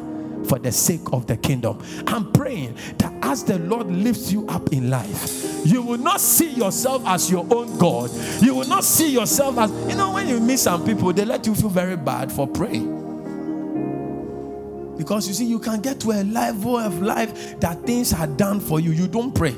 for 0.45 0.59
the 0.59 0.73
sake 0.73 1.13
of 1.13 1.27
the 1.27 1.37
kingdom. 1.37 1.83
I'm 2.07 2.33
praying 2.33 2.77
that 2.99 3.13
as 3.23 3.45
the 3.45 3.59
Lord 3.59 3.87
lifts 3.89 4.33
you 4.33 4.47
up 4.49 4.73
in 4.73 4.91
life, 4.91 5.67
you 5.67 5.83
will 5.83 5.99
not 5.99 6.21
see 6.21 6.51
yourself 6.51 7.03
as 7.07 7.31
your 7.31 7.47
own 7.51 7.79
God. 7.79 8.11
You 8.41 8.55
will 8.55 8.69
not 8.69 8.85
see 8.85 9.11
yourself 9.11 9.59
as, 9.59 9.71
you 9.89 9.97
know, 9.97 10.13
when 10.13 10.29
you 10.29 10.41
meet 10.41 10.59
some 10.59 10.85
people, 10.85 11.13
they 11.13 11.25
let 11.25 11.47
you 11.47 11.55
feel 11.55 11.71
very 11.71 11.97
bad 11.97 12.31
for 12.31 12.47
praying. 12.47 13.15
Because 14.97 15.27
you 15.27 15.35
see, 15.35 15.47
you 15.47 15.59
can 15.59 15.81
get 15.81 16.01
to 16.01 16.13
a 16.13 16.23
level 16.25 16.79
of 16.79 17.03
life 17.03 17.59
that 17.61 17.83
things 17.83 18.13
are 18.13 18.27
done 18.27 18.61
for 18.61 18.81
you. 18.81 18.93
You 18.93 19.09
don't 19.09 19.35
pray. 19.35 19.57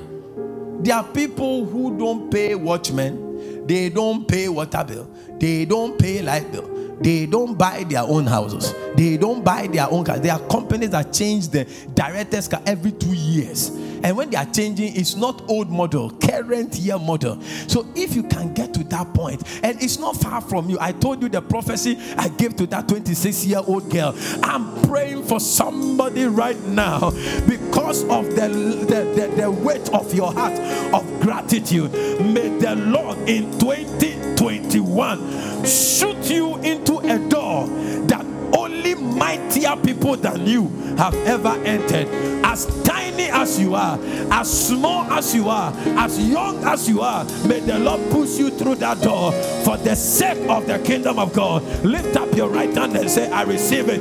There 0.80 0.94
are 0.94 1.04
people 1.04 1.64
who 1.64 1.96
don't 1.98 2.30
pay 2.30 2.54
watchmen, 2.54 3.66
they 3.66 3.88
don't 3.88 4.26
pay 4.28 4.48
water 4.48 4.84
bill, 4.84 5.10
they 5.38 5.64
don't 5.64 5.98
pay 5.98 6.22
light 6.22 6.50
bill 6.52 6.75
they 7.00 7.26
don't 7.26 7.56
buy 7.56 7.84
their 7.84 8.02
own 8.02 8.26
houses. 8.26 8.74
They 8.96 9.16
don't 9.16 9.44
buy 9.44 9.66
their 9.66 9.90
own 9.90 10.04
cars. 10.04 10.20
There 10.20 10.32
are 10.32 10.48
companies 10.48 10.90
that 10.90 11.12
change 11.12 11.48
the 11.48 11.64
director's 11.94 12.48
car 12.48 12.62
every 12.66 12.92
two 12.92 13.14
years. 13.14 13.70
And 14.02 14.16
when 14.16 14.30
they 14.30 14.36
are 14.36 14.46
changing, 14.46 14.94
it's 14.94 15.16
not 15.16 15.42
old 15.48 15.70
model, 15.70 16.10
current 16.10 16.74
year 16.76 16.98
model. 16.98 17.40
So 17.66 17.86
if 17.94 18.14
you 18.14 18.22
can 18.22 18.54
get 18.54 18.72
to 18.74 18.84
that 18.84 19.12
point, 19.14 19.42
and 19.64 19.82
it's 19.82 19.98
not 19.98 20.16
far 20.16 20.40
from 20.40 20.70
you, 20.70 20.78
I 20.80 20.92
told 20.92 21.22
you 21.22 21.28
the 21.28 21.42
prophecy 21.42 21.98
I 22.16 22.28
gave 22.28 22.56
to 22.56 22.66
that 22.68 22.88
26 22.88 23.46
year 23.46 23.60
old 23.66 23.90
girl. 23.90 24.14
I'm 24.42 24.80
praying 24.82 25.24
for 25.24 25.40
somebody 25.40 26.26
right 26.26 26.60
now 26.66 27.10
because 27.48 28.02
of 28.04 28.26
the, 28.36 28.48
the, 28.48 29.28
the, 29.28 29.42
the 29.42 29.50
weight 29.50 29.92
of 29.92 30.12
your 30.14 30.32
heart 30.32 30.54
of 30.94 31.20
gratitude. 31.20 31.92
May 31.92 32.45
the 32.60 32.76
Lord 32.76 33.18
in 33.28 33.50
2021 33.58 35.64
shoot 35.64 36.30
you 36.30 36.56
into 36.58 36.98
a 36.98 37.18
door 37.28 37.66
that 38.06 38.24
only 38.56 38.94
mightier 38.94 39.76
people 39.76 40.16
than 40.16 40.46
you 40.46 40.68
have 40.96 41.14
ever 41.26 41.48
entered. 41.64 42.06
As 42.44 42.66
tiny 42.82 43.24
as 43.24 43.58
you 43.58 43.74
are, 43.74 43.98
as 44.30 44.68
small 44.68 45.04
as 45.12 45.34
you 45.34 45.48
are, 45.48 45.72
as 45.98 46.18
young 46.28 46.62
as 46.64 46.88
you 46.88 47.00
are, 47.00 47.24
may 47.46 47.60
the 47.60 47.78
Lord 47.78 48.10
push 48.10 48.38
you 48.38 48.50
through 48.50 48.76
that 48.76 49.00
door 49.02 49.32
for 49.64 49.76
the 49.78 49.94
sake 49.94 50.48
of 50.48 50.66
the 50.66 50.78
kingdom 50.78 51.18
of 51.18 51.32
God. 51.32 51.62
Lift 51.84 52.16
up 52.16 52.34
your 52.34 52.48
right 52.48 52.72
hand 52.72 52.96
and 52.96 53.10
say, 53.10 53.30
I 53.30 53.42
receive 53.42 53.88
it. 53.88 54.00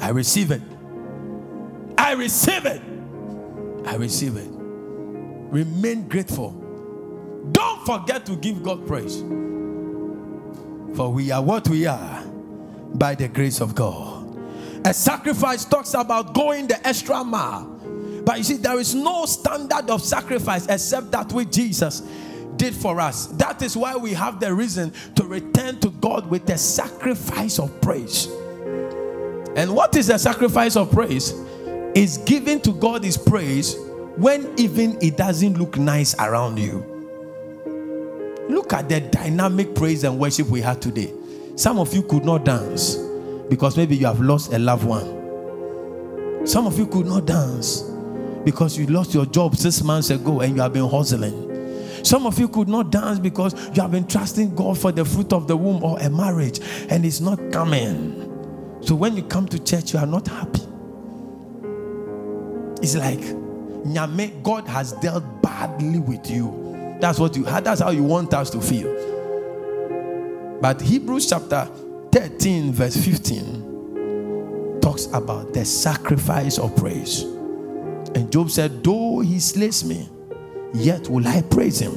I 0.00 0.10
receive 0.10 0.50
it. 0.50 0.62
I 1.98 2.12
receive 2.12 2.66
it. 2.66 2.82
I 3.86 3.96
receive 3.96 4.36
it. 4.36 4.51
Remain 5.52 6.08
grateful. 6.08 6.52
Don't 7.52 7.84
forget 7.84 8.24
to 8.24 8.36
give 8.36 8.62
God 8.62 8.86
praise. 8.86 9.20
For 10.96 11.12
we 11.12 11.30
are 11.30 11.42
what 11.42 11.68
we 11.68 11.84
are 11.84 12.24
by 12.94 13.14
the 13.14 13.28
grace 13.28 13.60
of 13.60 13.74
God. 13.74 14.34
A 14.86 14.94
sacrifice 14.94 15.66
talks 15.66 15.92
about 15.92 16.32
going 16.32 16.68
the 16.68 16.86
extra 16.88 17.22
mile. 17.22 17.66
But 18.24 18.38
you 18.38 18.44
see, 18.44 18.56
there 18.56 18.78
is 18.78 18.94
no 18.94 19.26
standard 19.26 19.90
of 19.90 20.00
sacrifice 20.00 20.66
except 20.68 21.10
that 21.10 21.30
which 21.34 21.50
Jesus 21.50 22.00
did 22.56 22.74
for 22.74 22.98
us. 22.98 23.26
That 23.26 23.60
is 23.60 23.76
why 23.76 23.94
we 23.94 24.14
have 24.14 24.40
the 24.40 24.54
reason 24.54 24.90
to 25.16 25.24
return 25.24 25.78
to 25.80 25.90
God 25.90 26.30
with 26.30 26.48
a 26.48 26.56
sacrifice 26.56 27.58
of 27.58 27.78
praise. 27.82 28.26
And 29.54 29.74
what 29.74 29.96
is 29.96 30.06
the 30.06 30.16
sacrifice 30.16 30.76
of 30.76 30.90
praise? 30.90 31.32
Is 31.94 32.16
giving 32.24 32.58
to 32.62 32.72
God 32.72 33.04
his 33.04 33.18
praise 33.18 33.76
when 34.16 34.52
even 34.58 34.98
it 35.00 35.16
doesn't 35.16 35.58
look 35.58 35.78
nice 35.78 36.14
around 36.18 36.58
you. 36.58 36.84
Look 38.48 38.72
at 38.72 38.88
the 38.88 39.00
dynamic 39.00 39.74
praise 39.74 40.04
and 40.04 40.18
worship 40.18 40.48
we 40.48 40.60
had 40.60 40.82
today. 40.82 41.12
Some 41.56 41.78
of 41.78 41.94
you 41.94 42.02
could 42.02 42.24
not 42.24 42.44
dance 42.44 42.96
because 43.48 43.76
maybe 43.76 43.96
you 43.96 44.06
have 44.06 44.20
lost 44.20 44.52
a 44.52 44.58
loved 44.58 44.84
one. 44.84 46.46
Some 46.46 46.66
of 46.66 46.78
you 46.78 46.86
could 46.86 47.06
not 47.06 47.26
dance 47.26 47.82
because 48.44 48.76
you 48.76 48.86
lost 48.86 49.14
your 49.14 49.26
job 49.26 49.56
six 49.56 49.82
months 49.82 50.10
ago 50.10 50.40
and 50.40 50.56
you 50.56 50.62
have 50.62 50.72
been 50.72 50.88
hustling. 50.88 52.04
Some 52.04 52.26
of 52.26 52.38
you 52.38 52.48
could 52.48 52.68
not 52.68 52.90
dance 52.90 53.18
because 53.18 53.54
you 53.74 53.80
have 53.82 53.92
been 53.92 54.06
trusting 54.06 54.54
God 54.54 54.76
for 54.76 54.90
the 54.90 55.04
fruit 55.04 55.32
of 55.32 55.46
the 55.46 55.56
womb 55.56 55.82
or 55.84 55.98
a 56.00 56.10
marriage 56.10 56.60
and 56.88 57.06
it's 57.06 57.20
not 57.20 57.38
coming. 57.52 58.28
So 58.82 58.94
when 58.96 59.16
you 59.16 59.22
come 59.22 59.46
to 59.48 59.58
church, 59.62 59.92
you 59.92 60.00
are 60.00 60.06
not 60.06 60.26
happy. 60.26 60.62
It's 62.82 62.96
like 62.96 63.41
God 64.42 64.68
has 64.68 64.92
dealt 64.94 65.24
badly 65.42 65.98
with 65.98 66.30
you. 66.30 66.96
That's 67.00 67.18
what 67.18 67.36
you 67.36 67.44
that's 67.44 67.80
how 67.80 67.90
you 67.90 68.04
want 68.04 68.32
us 68.34 68.50
to 68.50 68.60
feel. 68.60 68.90
But 70.60 70.80
Hebrews 70.80 71.28
chapter 71.28 71.68
13, 72.12 72.72
verse 72.72 72.96
15 72.96 74.80
talks 74.80 75.06
about 75.06 75.52
the 75.52 75.64
sacrifice 75.64 76.58
of 76.58 76.76
praise. 76.76 77.22
And 78.14 78.30
Job 78.30 78.50
said, 78.50 78.84
Though 78.84 79.20
he 79.20 79.40
slays 79.40 79.84
me, 79.84 80.08
yet 80.74 81.08
will 81.08 81.26
I 81.26 81.42
praise 81.42 81.80
him. 81.80 81.94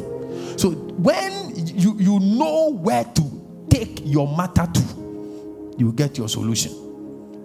So 0.58 0.72
when 0.72 1.54
you, 1.56 1.96
you 2.00 2.20
know 2.20 2.72
where 2.72 3.04
to 3.04 3.68
take 3.70 4.02
your 4.04 4.36
matter 4.36 4.66
to, 4.66 5.76
you 5.78 5.92
get 5.92 6.18
your 6.18 6.30
solution. 6.30 6.72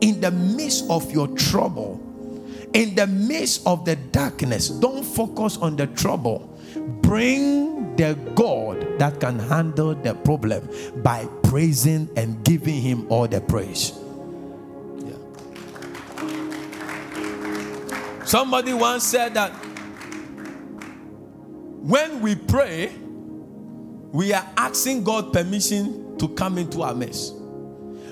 In 0.00 0.20
the 0.20 0.30
midst 0.30 0.88
of 0.88 1.10
your 1.12 1.28
trouble, 1.28 2.00
in 2.72 2.94
the 2.94 3.06
midst 3.06 3.66
of 3.66 3.84
the 3.84 3.96
darkness, 3.96 4.68
don't 4.68 5.04
focus 5.04 5.56
on 5.56 5.76
the 5.76 5.86
trouble 5.88 6.50
bring 7.02 7.96
the 7.96 8.14
God 8.34 8.98
that 8.98 9.20
can 9.20 9.38
handle 9.38 9.94
the 9.94 10.14
problem 10.14 10.68
by 11.02 11.26
praising 11.42 12.08
and 12.16 12.42
giving 12.44 12.80
Him 12.80 13.06
all 13.10 13.26
the 13.26 13.40
praise. 13.40 13.92
Yeah. 14.98 15.14
Somebody 18.24 18.72
once 18.72 19.04
said 19.04 19.34
that 19.34 19.50
when 21.82 22.20
we 22.20 22.36
pray, 22.36 22.92
we 24.12 24.32
are 24.32 24.46
asking 24.56 25.04
God 25.04 25.32
permission 25.32 26.18
to 26.18 26.28
come 26.28 26.58
into 26.58 26.82
our 26.82 26.94
mess. 26.94 27.30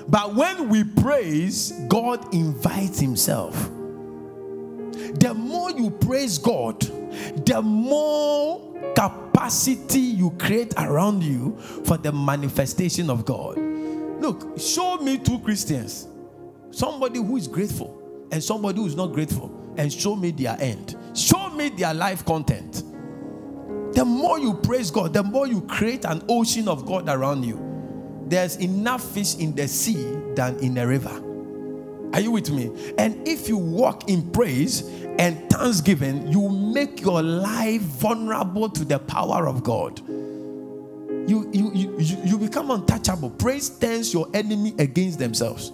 But 0.07 0.33
when 0.33 0.69
we 0.69 0.83
praise, 0.83 1.71
God 1.87 2.33
invites 2.33 2.99
Himself. 2.99 3.69
The 5.15 5.33
more 5.33 5.71
you 5.71 5.89
praise 5.89 6.37
God, 6.37 6.81
the 7.45 7.61
more 7.61 8.93
capacity 8.95 9.99
you 9.99 10.31
create 10.31 10.73
around 10.77 11.23
you 11.23 11.57
for 11.85 11.97
the 11.97 12.11
manifestation 12.11 13.09
of 13.09 13.25
God. 13.25 13.57
Look, 13.57 14.59
show 14.59 14.97
me 14.97 15.17
two 15.17 15.39
Christians 15.39 16.07
somebody 16.71 17.19
who 17.19 17.35
is 17.37 17.47
grateful 17.47 17.99
and 18.31 18.43
somebody 18.43 18.77
who 18.77 18.85
is 18.85 18.95
not 18.95 19.07
grateful, 19.07 19.51
and 19.77 19.91
show 19.91 20.15
me 20.15 20.31
their 20.31 20.55
end. 20.59 20.95
Show 21.15 21.49
me 21.49 21.69
their 21.69 21.93
life 21.93 22.25
content. 22.25 22.83
The 23.93 24.05
more 24.05 24.39
you 24.39 24.53
praise 24.53 24.91
God, 24.91 25.13
the 25.13 25.23
more 25.23 25.47
you 25.47 25.61
create 25.61 26.05
an 26.05 26.23
ocean 26.29 26.67
of 26.67 26.85
God 26.85 27.09
around 27.09 27.43
you. 27.43 27.65
There's 28.27 28.57
enough 28.57 29.03
fish 29.13 29.37
in 29.37 29.55
the 29.55 29.67
sea 29.67 30.15
than 30.35 30.59
in 30.59 30.77
a 30.77 30.85
river. 30.85 31.23
Are 32.13 32.19
you 32.19 32.31
with 32.31 32.49
me? 32.49 32.71
And 32.97 33.27
if 33.27 33.47
you 33.47 33.57
walk 33.57 34.09
in 34.09 34.31
praise 34.31 34.81
and 35.19 35.49
thanksgiving, 35.49 36.27
you 36.27 36.49
make 36.49 37.01
your 37.01 37.21
life 37.21 37.81
vulnerable 37.81 38.69
to 38.69 38.85
the 38.85 38.99
power 38.99 39.47
of 39.47 39.63
God. 39.63 39.99
You, 41.29 41.49
you, 41.53 41.71
you, 41.73 42.17
you 42.23 42.37
become 42.39 42.71
untouchable. 42.71 43.29
Praise 43.29 43.69
turns 43.69 44.13
your 44.13 44.27
enemy 44.33 44.73
against 44.79 45.19
themselves. 45.19 45.71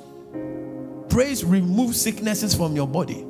Praise 1.08 1.46
removes 1.46 2.02
sicknesses 2.02 2.54
from 2.54 2.76
your 2.76 2.88
body 2.88 3.26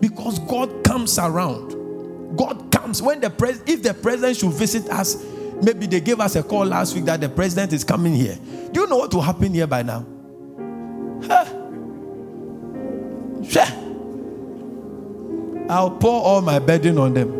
because 0.00 0.40
God 0.40 0.82
comes 0.82 1.18
around. 1.18 2.36
God 2.36 2.72
comes 2.72 3.00
when 3.00 3.20
the 3.20 3.30
pres- 3.30 3.62
if 3.66 3.82
the 3.82 3.94
president 3.94 4.38
should 4.38 4.52
visit 4.52 4.90
us, 4.90 5.24
maybe 5.62 5.86
they 5.86 6.00
gave 6.00 6.18
us 6.18 6.34
a 6.34 6.42
call 6.42 6.64
last 6.66 6.94
week 6.94 7.04
that 7.04 7.20
the 7.20 7.28
president 7.28 7.72
is 7.72 7.84
coming 7.84 8.14
here. 8.14 8.36
Do 8.72 8.80
you 8.80 8.86
know 8.88 8.96
what 8.96 9.14
will 9.14 9.22
happen 9.22 9.54
here 9.54 9.66
by 9.68 9.82
now? 9.82 10.04
Huh? 11.24 11.57
I'll 15.70 15.90
pour 15.90 16.22
all 16.22 16.40
my 16.40 16.58
burden 16.58 16.98
on 16.98 17.14
them. 17.14 17.34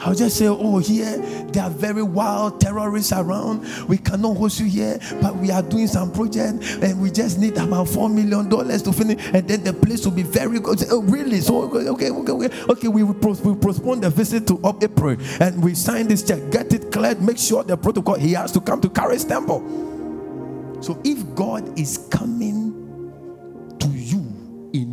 I'll 0.00 0.14
just 0.14 0.36
say, 0.38 0.46
oh, 0.46 0.78
here 0.78 1.18
there 1.48 1.64
are 1.64 1.70
very 1.70 2.04
wild 2.04 2.60
terrorists 2.60 3.12
around. 3.12 3.66
We 3.88 3.98
cannot 3.98 4.36
host 4.36 4.60
you 4.60 4.66
here, 4.66 5.00
but 5.20 5.36
we 5.36 5.50
are 5.50 5.62
doing 5.62 5.88
some 5.88 6.12
project 6.12 6.62
and 6.82 7.00
we 7.00 7.10
just 7.10 7.40
need 7.40 7.56
about 7.56 7.88
four 7.88 8.08
million 8.08 8.48
dollars 8.48 8.82
to 8.82 8.92
finish, 8.92 9.18
and 9.34 9.48
then 9.48 9.64
the 9.64 9.72
place 9.72 10.04
will 10.04 10.12
be 10.12 10.22
very 10.22 10.60
good. 10.60 10.84
Oh, 10.90 11.02
really? 11.02 11.40
So 11.40 11.62
okay, 11.62 11.88
okay, 11.88 12.10
okay, 12.10 12.48
okay. 12.68 12.88
We 12.88 13.02
will 13.02 13.14
postpone 13.14 14.00
the 14.00 14.10
visit 14.10 14.46
to 14.46 14.60
up 14.62 14.84
April, 14.84 15.16
and 15.40 15.62
we 15.62 15.74
sign 15.74 16.06
this 16.06 16.22
check. 16.22 16.48
Get 16.52 16.72
it 16.72 16.92
cleared, 16.92 17.20
make 17.20 17.38
sure 17.38 17.64
the 17.64 17.76
protocol, 17.76 18.14
he 18.14 18.34
has 18.34 18.52
to 18.52 18.60
come 18.60 18.80
to 18.82 18.88
Charis 18.88 19.24
Temple. 19.24 20.78
So 20.80 21.00
if 21.02 21.34
God 21.34 21.76
is 21.76 22.06
coming 22.08 22.47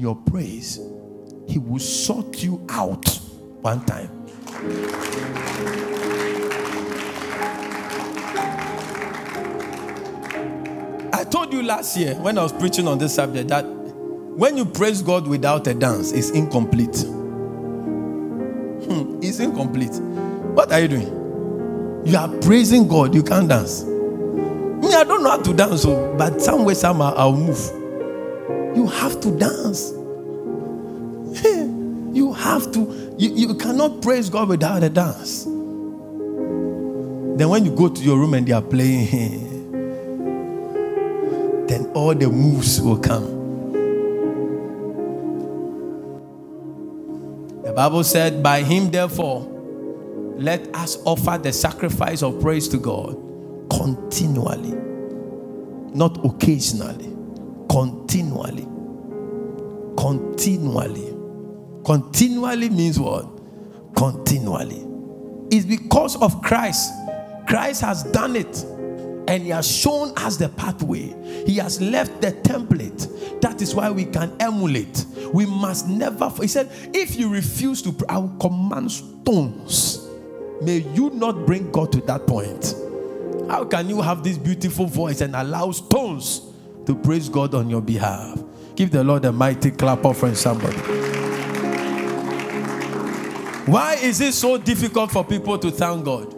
your 0.05 0.15
praise, 0.15 0.79
he 1.47 1.57
will 1.57 1.79
sort 1.79 2.43
you 2.43 2.63
out 2.69 3.07
one 3.61 3.83
time. 3.85 4.11
I 11.11 11.23
told 11.23 11.51
you 11.51 11.63
last 11.63 11.97
year 11.97 12.13
when 12.15 12.37
I 12.37 12.43
was 12.43 12.51
preaching 12.53 12.87
on 12.87 12.99
this 12.99 13.15
subject 13.15 13.47
that 13.47 13.63
when 13.63 14.57
you 14.57 14.65
praise 14.65 15.01
God 15.01 15.25
without 15.25 15.65
a 15.65 15.73
dance, 15.73 16.11
it's 16.11 16.29
incomplete. 16.29 17.01
Hmm, 18.85 19.19
it's 19.23 19.39
incomplete. 19.39 19.95
What 20.53 20.71
are 20.71 20.81
you 20.81 20.87
doing? 20.87 22.05
You 22.05 22.15
are 22.15 22.29
praising 22.41 22.87
God, 22.87 23.15
you 23.15 23.23
can't 23.23 23.49
dance. 23.49 23.83
Me, 23.85 24.93
I 24.93 25.03
don't 25.03 25.23
know 25.23 25.31
how 25.31 25.41
to 25.41 25.51
dance, 25.51 25.83
oh, 25.83 26.13
but 26.15 26.39
some 26.43 26.63
way, 26.63 26.75
somehow 26.75 27.15
I'll 27.15 27.35
move. 27.35 27.74
You 28.75 28.87
have 28.87 29.21
to 29.21 29.31
dance. 29.37 29.91
you 31.45 32.33
have 32.33 32.71
to, 32.73 33.15
you, 33.17 33.29
you 33.33 33.55
cannot 33.55 34.01
praise 34.01 34.29
God 34.29 34.49
without 34.49 34.83
a 34.83 34.89
dance. 34.89 35.45
Then 37.37 37.49
when 37.49 37.65
you 37.65 37.75
go 37.75 37.89
to 37.89 38.01
your 38.01 38.17
room 38.17 38.33
and 38.33 38.45
they 38.45 38.51
are 38.51 38.61
playing, 38.61 39.71
then 41.67 41.85
all 41.93 42.13
the 42.13 42.29
moves 42.29 42.81
will 42.81 42.99
come. 42.99 43.35
The 47.63 47.73
Bible 47.73 48.03
said, 48.03 48.43
By 48.43 48.61
him, 48.61 48.91
therefore, 48.91 49.41
let 50.37 50.67
us 50.75 50.97
offer 51.05 51.37
the 51.37 51.53
sacrifice 51.53 52.21
of 52.21 52.41
praise 52.41 52.67
to 52.69 52.77
God 52.77 53.15
continually, 53.69 54.73
not 55.93 56.23
occasionally, 56.25 57.14
continually. 58.15 58.65
Continually. 59.97 61.13
Continually 61.83 62.69
means 62.69 62.97
what? 62.97 63.27
Continually. 63.95 64.85
It's 65.51 65.65
because 65.65 66.15
of 66.21 66.41
Christ. 66.41 66.91
Christ 67.47 67.81
has 67.81 68.03
done 68.03 68.35
it 68.35 68.63
and 69.27 69.43
he 69.43 69.49
has 69.49 69.69
shown 69.69 70.13
us 70.17 70.37
the 70.37 70.49
pathway. 70.49 71.13
He 71.45 71.57
has 71.57 71.81
left 71.81 72.21
the 72.21 72.31
template. 72.31 73.41
That 73.41 73.61
is 73.61 73.75
why 73.75 73.91
we 73.91 74.05
can 74.05 74.33
emulate. 74.39 75.05
We 75.33 75.45
must 75.45 75.87
never. 75.87 76.29
He 76.29 76.47
said, 76.47 76.69
if 76.93 77.17
you 77.17 77.29
refuse 77.29 77.81
to, 77.81 77.95
I 78.07 78.17
will 78.19 78.35
command 78.39 78.91
stones. 78.91 80.07
May 80.61 80.77
you 80.93 81.09
not 81.09 81.45
bring 81.45 81.69
God 81.71 81.91
to 81.91 82.01
that 82.01 82.25
point. 82.27 82.75
How 83.49 83.65
can 83.65 83.89
you 83.89 84.01
have 84.01 84.23
this 84.23 84.37
beautiful 84.37 84.85
voice 84.85 85.21
and 85.21 85.35
allow 85.35 85.71
stones 85.71 86.54
to 86.85 86.95
praise 86.95 87.29
God 87.29 87.55
on 87.55 87.69
your 87.69 87.81
behalf? 87.81 88.39
Give 88.75 88.91
the 88.91 89.03
Lord 89.03 89.25
a 89.25 89.31
mighty 89.31 89.71
clap 89.71 90.05
offering 90.05 90.35
somebody. 90.35 90.77
Why 93.65 93.95
is 93.95 94.21
it 94.21 94.33
so 94.33 94.57
difficult 94.57 95.11
for 95.11 95.23
people 95.23 95.57
to 95.57 95.71
thank 95.71 96.05
God? 96.05 96.33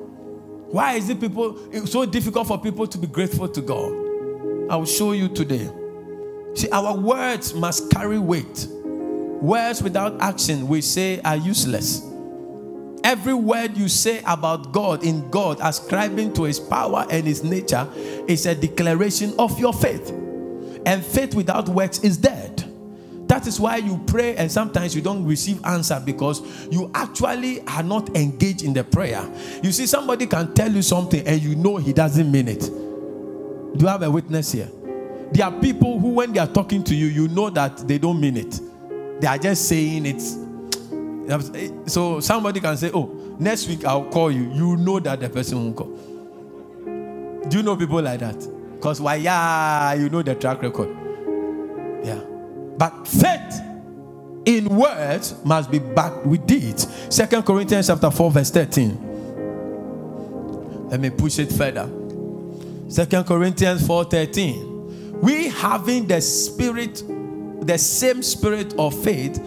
Why 0.69 0.93
is 0.93 1.09
it 1.09 1.19
people 1.19 1.57
so 1.85 2.05
difficult 2.05 2.47
for 2.47 2.59
people 2.59 2.87
to 2.87 2.97
be 2.97 3.07
grateful 3.07 3.49
to 3.49 3.61
God? 3.61 3.91
I 4.69 4.75
will 4.75 4.85
show 4.85 5.13
you 5.13 5.27
today. 5.29 5.69
See, 6.55 6.69
our 6.69 6.95
words 6.95 7.53
must 7.53 7.89
carry 7.91 8.19
weight. 8.19 8.67
Words 8.69 9.81
without 9.83 10.21
action, 10.21 10.67
we 10.67 10.81
say, 10.81 11.21
are 11.21 11.37
useless. 11.37 12.01
Every 13.03 13.33
word 13.33 13.77
you 13.77 13.87
say 13.87 14.21
about 14.25 14.71
God 14.71 15.03
in 15.03 15.29
God, 15.29 15.59
ascribing 15.61 16.33
to 16.33 16.43
his 16.43 16.59
power 16.59 17.05
and 17.09 17.25
his 17.25 17.43
nature, 17.43 17.87
is 18.27 18.45
a 18.45 18.55
declaration 18.55 19.33
of 19.39 19.57
your 19.59 19.73
faith. 19.73 20.11
And 20.87 21.05
faith 21.05 21.35
without 21.35 21.67
works 21.67 21.99
is 21.99 22.15
dead. 22.15 22.63
That 23.27 23.45
is 23.45 23.59
why 23.59 23.75
you 23.75 24.01
pray 24.07 24.37
and 24.37 24.49
sometimes 24.49 24.95
you 24.95 25.01
don't 25.01 25.25
receive 25.25 25.59
answer 25.65 26.01
because 26.03 26.41
you 26.71 26.89
actually 26.95 27.59
are 27.67 27.83
not 27.83 28.15
engaged 28.15 28.63
in 28.63 28.71
the 28.71 28.85
prayer. 28.85 29.29
You 29.61 29.73
see, 29.73 29.85
somebody 29.85 30.27
can 30.27 30.53
tell 30.53 30.71
you 30.71 30.81
something 30.81 31.27
and 31.27 31.41
you 31.41 31.57
know 31.57 31.75
he 31.75 31.91
doesn't 31.91 32.31
mean 32.31 32.47
it. 32.47 32.61
Do 32.61 33.75
you 33.79 33.87
have 33.87 34.01
a 34.01 34.09
witness 34.09 34.53
here? 34.53 34.69
There 35.33 35.45
are 35.45 35.51
people 35.51 35.99
who, 35.99 36.11
when 36.11 36.31
they 36.31 36.39
are 36.39 36.47
talking 36.47 36.85
to 36.85 36.95
you, 36.95 37.07
you 37.07 37.27
know 37.27 37.49
that 37.49 37.85
they 37.85 37.97
don't 37.97 38.21
mean 38.21 38.37
it. 38.37 38.61
They 39.19 39.27
are 39.27 39.37
just 39.37 39.67
saying 39.67 40.05
it. 40.05 40.23
So 41.87 42.21
somebody 42.21 42.61
can 42.61 42.77
say, 42.77 42.91
Oh, 42.93 43.35
next 43.37 43.67
week 43.67 43.83
I'll 43.83 44.05
call 44.05 44.31
you. 44.31 44.49
You 44.53 44.77
know 44.77 45.01
that 45.01 45.19
the 45.19 45.27
person 45.29 45.57
won't 45.57 45.75
call. 45.75 45.89
Do 47.49 47.57
you 47.57 47.63
know 47.63 47.75
people 47.75 48.01
like 48.01 48.21
that? 48.21 48.56
Because 48.77 49.01
why, 49.01 49.15
yeah, 49.15 49.93
you 49.95 50.07
know 50.09 50.21
the 50.21 50.35
track 50.35 50.61
record. 50.61 50.95
Yeah. 52.03 52.21
But 52.77 53.07
faith 53.07 53.61
in 54.45 54.69
words 54.69 55.33
must 55.43 55.71
be 55.71 55.79
backed 55.79 56.25
with 56.27 56.45
deeds. 56.45 56.87
Second 57.09 57.43
Corinthians 57.43 57.87
chapter 57.87 58.11
4, 58.11 58.31
verse 58.31 58.51
13. 58.51 59.07
Let 60.89 60.99
me 60.99 61.09
push 61.09 61.39
it 61.39 61.51
further. 61.51 61.89
Second 62.87 63.25
Corinthians 63.25 63.85
4 63.85 64.05
13. 64.05 65.19
We 65.21 65.49
having 65.49 66.05
the 66.05 66.21
spirit, 66.21 67.03
the 67.65 67.77
same 67.79 68.21
spirit 68.21 68.75
of 68.77 68.93
faith, 69.03 69.41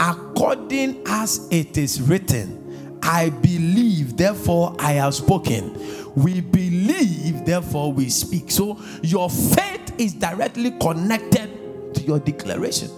according 0.00 1.02
as 1.06 1.46
it 1.52 1.78
is 1.78 2.02
written. 2.02 2.98
I 3.00 3.30
believe, 3.30 4.16
therefore 4.16 4.74
I 4.80 4.94
have 4.94 5.14
spoken. 5.14 5.78
We 6.14 6.40
believe, 6.40 7.44
therefore 7.44 7.92
we 7.92 8.08
speak. 8.10 8.50
So 8.50 8.78
your 9.02 9.30
faith 9.30 9.94
is 9.98 10.14
directly 10.14 10.72
connected 10.72 11.94
to 11.94 12.02
your 12.02 12.18
declaration. 12.18 12.88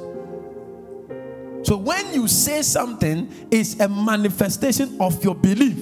So 1.64 1.79
when 1.79 2.12
you 2.12 2.29
say 2.29 2.62
something, 2.62 3.29
it's 3.50 3.81
a 3.81 3.88
manifestation 3.88 4.96
of 5.00 5.22
your 5.24 5.35
belief. 5.35 5.79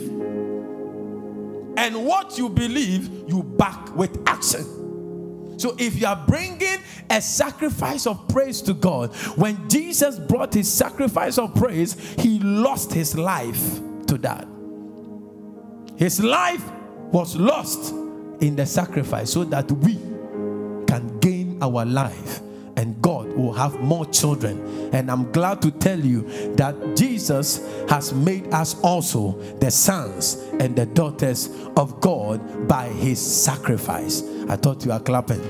And 1.77 2.05
what 2.07 2.39
you 2.39 2.49
believe, 2.49 3.09
you 3.29 3.43
back 3.43 3.95
with 3.97 4.17
action. 4.29 5.59
So 5.59 5.75
if 5.79 6.01
you 6.01 6.07
are 6.07 6.25
bringing 6.27 6.79
a 7.11 7.21
sacrifice 7.21 8.07
of 8.07 8.29
praise 8.29 8.63
to 8.63 8.75
God, 8.75 9.15
when 9.37 9.69
Jesus 9.69 10.19
brought 10.19 10.55
his 10.55 10.73
sacrifice 10.73 11.39
of 11.39 11.55
praise, 11.55 11.95
he 12.19 12.39
lost 12.41 12.93
his 12.93 13.17
life 13.17 13.81
to 14.07 14.19
that. 14.19 14.47
His 15.97 16.23
life 16.23 16.63
was 17.13 17.37
lost 17.37 17.93
in 18.41 18.57
the 18.57 18.67
sacrifice 18.67 19.31
so 19.31 19.45
that 19.45 19.71
we 19.71 19.95
can 20.87 21.19
gain 21.21 21.63
our 21.63 21.85
life 21.85 22.41
and 22.77 23.01
God 23.03 23.29
will 23.35 23.53
have 23.53 23.79
more 23.81 24.07
children. 24.07 24.91
And 24.93 25.11
I'm 25.11 25.31
glad 25.31 25.63
to 25.63 25.71
tell 25.71 26.01
you 26.01 26.23
that 26.57 26.97
Jesus 26.97 27.61
has 27.89 28.13
made 28.13 28.53
us 28.53 28.81
also 28.81 29.33
the 29.61 29.71
sons 29.71 30.37
and 30.59 30.75
the 30.75 30.87
daughters 30.87 31.51
of 31.77 32.01
God 32.01 32.67
by 32.67 32.89
his 32.89 33.21
sacrifice. 33.21 34.23
I 34.49 34.57
thought 34.57 34.85
you 34.85 34.93
are 34.93 35.01
clapping. 35.01 35.43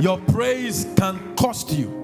Your 0.00 0.18
praise 0.18 0.86
can 0.96 1.36
cost 1.36 1.70
you. 1.70 1.98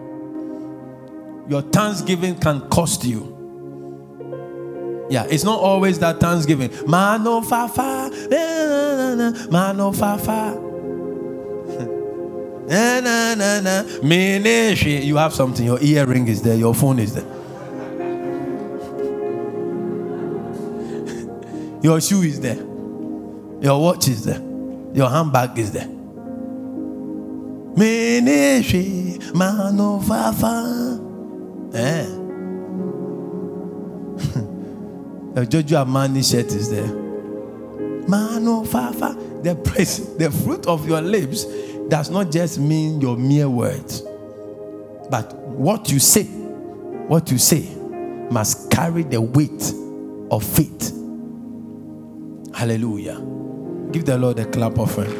Your 1.48 1.62
thanksgiving 1.62 2.38
can 2.38 2.68
cost 2.68 3.04
you. 3.04 3.35
Yeah, 5.08 5.24
it's 5.30 5.44
not 5.44 5.60
always 5.60 5.98
that 6.00 6.18
thanksgiving. 6.18 6.70
Mano 6.86 7.40
fafa, 7.40 8.10
mano 9.50 9.92
fafa. 9.92 10.60
Na 12.68 13.00
na 13.00 13.34
na 13.34 13.60
na. 13.60 13.82
You 14.02 15.16
have 15.16 15.32
something. 15.32 15.64
Your 15.64 15.80
earring 15.80 16.26
is 16.26 16.42
there. 16.42 16.56
Your 16.56 16.74
phone 16.74 16.98
is 16.98 17.14
there. 17.14 17.24
Your 21.82 22.00
shoe 22.00 22.22
is 22.22 22.40
there. 22.40 22.56
Your 23.60 23.80
watch 23.80 24.08
is 24.08 24.24
there. 24.24 24.40
Your 24.92 25.08
handbag 25.08 25.56
is 25.58 25.70
there. 25.70 25.88
Ministry, 27.76 29.18
mano 29.34 30.00
fafa. 30.00 31.00
Eh. 31.74 32.06
A 35.36 35.44
Giorgio 35.44 35.84
Armani 35.84 36.28
shirt 36.28 36.46
is 36.46 36.70
there. 36.70 36.86
Mano 38.08 38.64
Fafa. 38.64 39.14
The 39.42 39.54
praise, 39.54 40.16
the 40.16 40.30
fruit 40.30 40.66
of 40.66 40.88
your 40.88 41.02
lips 41.02 41.44
does 41.88 42.10
not 42.10 42.32
just 42.32 42.58
mean 42.58 43.00
your 43.00 43.16
mere 43.16 43.48
words, 43.48 44.02
but 45.10 45.34
what 45.34 45.90
you 45.92 46.00
say, 46.00 46.24
what 46.24 47.30
you 47.30 47.38
say 47.38 47.68
must 48.30 48.70
carry 48.70 49.02
the 49.04 49.20
weight 49.20 49.72
of 50.30 50.42
faith. 50.42 50.92
Hallelujah. 52.54 53.20
Give 53.92 54.04
the 54.04 54.18
Lord 54.18 54.38
a 54.40 54.46
clap 54.46 54.78
of 54.78 54.98
offering. 54.98 55.14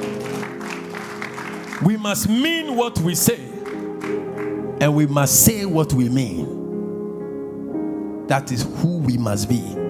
We 1.85 1.96
must 1.98 2.29
mean 2.29 2.74
what 2.74 2.98
we 3.00 3.14
say, 3.14 3.38
and 4.81 4.96
we 4.96 5.07
must 5.07 5.44
say 5.44 5.66
what 5.66 5.92
we 5.92 6.09
mean. 6.09 6.57
that 8.29 8.50
is 8.50 8.62
who 8.81 8.98
we 8.98 9.16
must 9.16 9.48
be. 9.48 9.86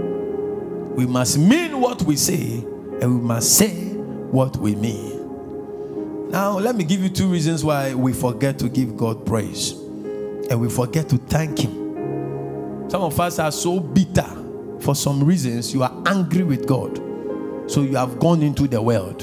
We 0.97 1.07
must 1.07 1.39
mean 1.39 1.81
what 1.81 2.03
we 2.03 2.17
say, 2.17 2.65
and 3.01 3.21
we 3.21 3.27
must 3.27 3.57
say 3.57 3.93
what 3.93 4.57
we 4.57 4.75
mean. 4.75 6.31
Now, 6.31 6.59
let 6.59 6.75
me 6.75 6.85
give 6.85 7.03
you 7.03 7.09
two 7.09 7.29
reasons 7.29 7.63
why 7.63 7.95
we 7.95 8.13
forget 8.13 8.59
to 8.59 8.69
give 8.69 8.97
God 8.97 9.25
praise 9.25 9.73
and 10.51 10.61
we 10.61 10.69
forget 10.69 11.09
to 11.11 11.19
thank 11.19 11.61
Him. 11.61 12.91
Some 12.91 13.03
of 13.03 13.19
us 13.21 13.39
are 13.39 13.53
so 13.53 13.81
bitter 13.81 14.27
for 14.81 14.95
some 14.95 15.23
reasons, 15.23 15.75
you 15.75 15.83
are 15.83 16.03
angry 16.07 16.45
with 16.45 16.67
God. 16.67 16.97
So 17.71 17.83
you 17.83 17.97
have 17.97 18.19
gone 18.21 18.43
into 18.43 18.69
the 18.69 18.81
world. 18.81 19.23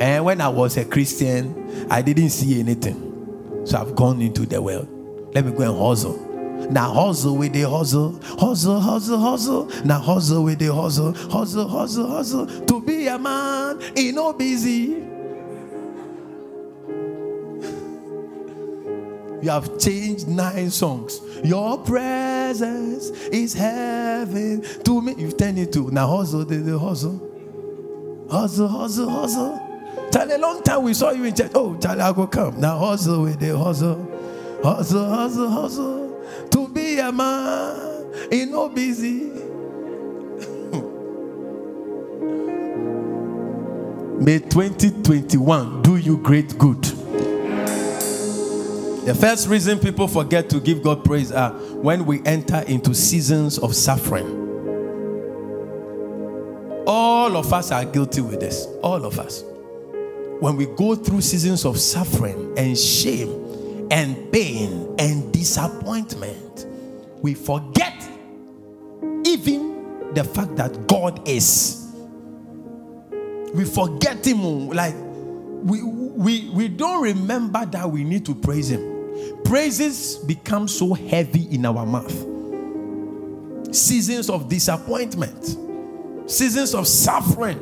And 0.00 0.24
when 0.24 0.40
I 0.40 0.48
was 0.48 0.76
a 0.76 0.84
Christian, 0.84 1.86
I 1.90 2.02
didn't 2.02 2.30
see 2.30 2.60
anything. 2.60 3.62
So 3.64 3.78
I've 3.78 3.94
gone 3.94 4.20
into 4.20 4.46
the 4.46 4.60
world. 4.60 4.88
Let 5.34 5.46
me 5.46 5.52
go 5.52 5.70
and 5.70 5.78
hustle. 5.78 6.29
Now 6.70 6.92
hustle 6.92 7.36
with 7.36 7.52
the 7.52 7.62
hustle, 7.62 8.20
hustle, 8.38 8.78
hustle, 8.78 9.18
hustle. 9.18 9.66
Now 9.84 9.98
hustle 9.98 10.44
with 10.44 10.60
the 10.60 10.72
hustle, 10.72 11.12
hustle, 11.12 11.66
hustle, 11.66 12.06
hustle. 12.06 12.46
To 12.66 12.80
be 12.80 13.08
a 13.08 13.18
man, 13.18 13.80
you 13.96 14.12
know 14.12 14.32
busy. 14.32 15.04
You 19.42 19.48
have 19.48 19.78
changed 19.78 20.28
nine 20.28 20.70
songs. 20.70 21.20
Your 21.42 21.78
presence 21.78 23.10
is 23.32 23.54
heaven 23.54 24.62
to 24.84 25.00
me. 25.00 25.14
You've 25.16 25.36
turned 25.36 25.58
it 25.58 25.72
to 25.72 25.90
now 25.90 26.18
hustle, 26.18 26.44
the, 26.44 26.56
the 26.58 26.78
hustle. 26.78 27.26
Hustle, 28.30 28.68
hustle, 28.68 29.10
hustle. 29.10 30.08
Charlie, 30.12 30.34
a 30.34 30.38
long 30.38 30.62
time 30.62 30.84
we 30.84 30.94
saw 30.94 31.10
you 31.10 31.24
in 31.24 31.34
church. 31.34 31.50
Oh, 31.54 31.76
Charlie, 31.78 32.02
I 32.02 32.12
go 32.12 32.28
come. 32.28 32.60
Now 32.60 32.78
hustle 32.78 33.22
with 33.22 33.40
the 33.40 33.58
hustle. 33.58 34.06
Hustle, 34.62 35.08
hustle, 35.08 35.48
hustle. 35.48 36.09
To 36.50 36.68
be 36.68 36.98
a 36.98 37.12
man, 37.12 38.12
you 38.32 38.46
know 38.46 38.68
busy. 38.68 39.30
May 44.20 44.38
2021 44.38 45.82
do 45.82 45.96
you 45.96 46.18
great 46.18 46.58
good. 46.58 46.82
The 49.06 49.14
first 49.14 49.48
reason 49.48 49.78
people 49.78 50.06
forget 50.06 50.50
to 50.50 50.60
give 50.60 50.82
God 50.82 51.04
praise 51.04 51.32
are 51.32 51.52
when 51.52 52.04
we 52.04 52.20
enter 52.26 52.58
into 52.66 52.94
seasons 52.94 53.58
of 53.58 53.74
suffering. 53.74 54.26
All 56.86 57.36
of 57.36 57.52
us 57.52 57.72
are 57.72 57.84
guilty 57.86 58.20
with 58.20 58.40
this. 58.40 58.66
All 58.82 59.06
of 59.06 59.18
us. 59.18 59.42
When 60.40 60.56
we 60.56 60.66
go 60.66 60.94
through 60.94 61.22
seasons 61.22 61.64
of 61.64 61.78
suffering 61.78 62.52
and 62.58 62.76
shame 62.76 63.39
and 63.90 64.32
pain 64.32 64.94
and 64.98 65.32
disappointment, 65.32 66.66
we 67.22 67.34
forget 67.34 68.08
even 69.24 70.12
the 70.14 70.24
fact 70.24 70.56
that 70.56 70.86
God 70.86 71.26
is. 71.28 71.92
We 73.54 73.64
forget 73.64 74.26
Him. 74.26 74.44
Oh, 74.44 74.70
like, 74.72 74.94
we, 74.96 75.82
we, 75.82 76.50
we 76.50 76.68
don't 76.68 77.02
remember 77.02 77.66
that 77.66 77.90
we 77.90 78.04
need 78.04 78.24
to 78.26 78.34
praise 78.34 78.70
Him. 78.70 79.42
Praises 79.44 80.16
become 80.16 80.68
so 80.68 80.94
heavy 80.94 81.52
in 81.54 81.66
our 81.66 81.84
mouth. 81.84 82.26
Seasons 83.74 84.30
of 84.30 84.48
disappointment, 84.48 85.56
seasons 86.30 86.74
of 86.74 86.86
suffering. 86.86 87.58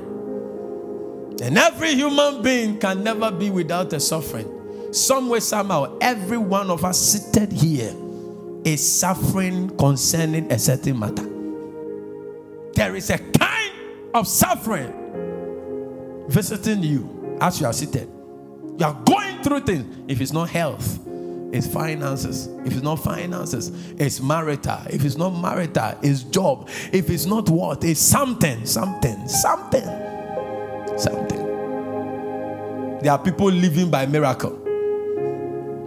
And 1.40 1.56
every 1.56 1.94
human 1.94 2.42
being 2.42 2.78
can 2.78 3.04
never 3.04 3.30
be 3.30 3.50
without 3.50 3.92
a 3.92 4.00
suffering. 4.00 4.57
Somewhere, 4.90 5.40
somehow, 5.40 5.98
every 6.00 6.38
one 6.38 6.70
of 6.70 6.84
us 6.84 6.98
seated 6.98 7.52
here 7.52 7.94
is 8.64 9.00
suffering 9.00 9.76
concerning 9.76 10.50
a 10.50 10.58
certain 10.58 10.98
matter. 10.98 11.28
There 12.74 12.96
is 12.96 13.10
a 13.10 13.18
kind 13.18 13.72
of 14.14 14.26
suffering 14.26 14.92
visiting 16.28 16.82
you 16.82 17.36
as 17.40 17.60
you 17.60 17.66
are 17.66 17.72
seated. 17.72 18.08
You 18.78 18.86
are 18.86 19.00
going 19.04 19.42
through 19.42 19.60
things. 19.60 19.84
If 20.08 20.20
it's 20.20 20.32
not 20.32 20.48
health, 20.48 21.00
it's 21.52 21.66
finances. 21.66 22.46
If 22.64 22.74
it's 22.74 22.82
not 22.82 22.96
finances, 22.96 23.70
it's 23.98 24.20
marital. 24.20 24.80
If 24.90 25.04
it's 25.04 25.16
not 25.16 25.30
marital, 25.30 25.98
it's 26.02 26.22
job. 26.22 26.68
If 26.92 27.10
it's 27.10 27.26
not 27.26 27.48
what, 27.48 27.84
it's 27.84 28.00
something, 28.00 28.64
something, 28.64 29.26
something, 29.28 29.84
something. 30.96 31.38
There 33.02 33.12
are 33.12 33.18
people 33.18 33.50
living 33.50 33.90
by 33.90 34.06
miracle. 34.06 34.67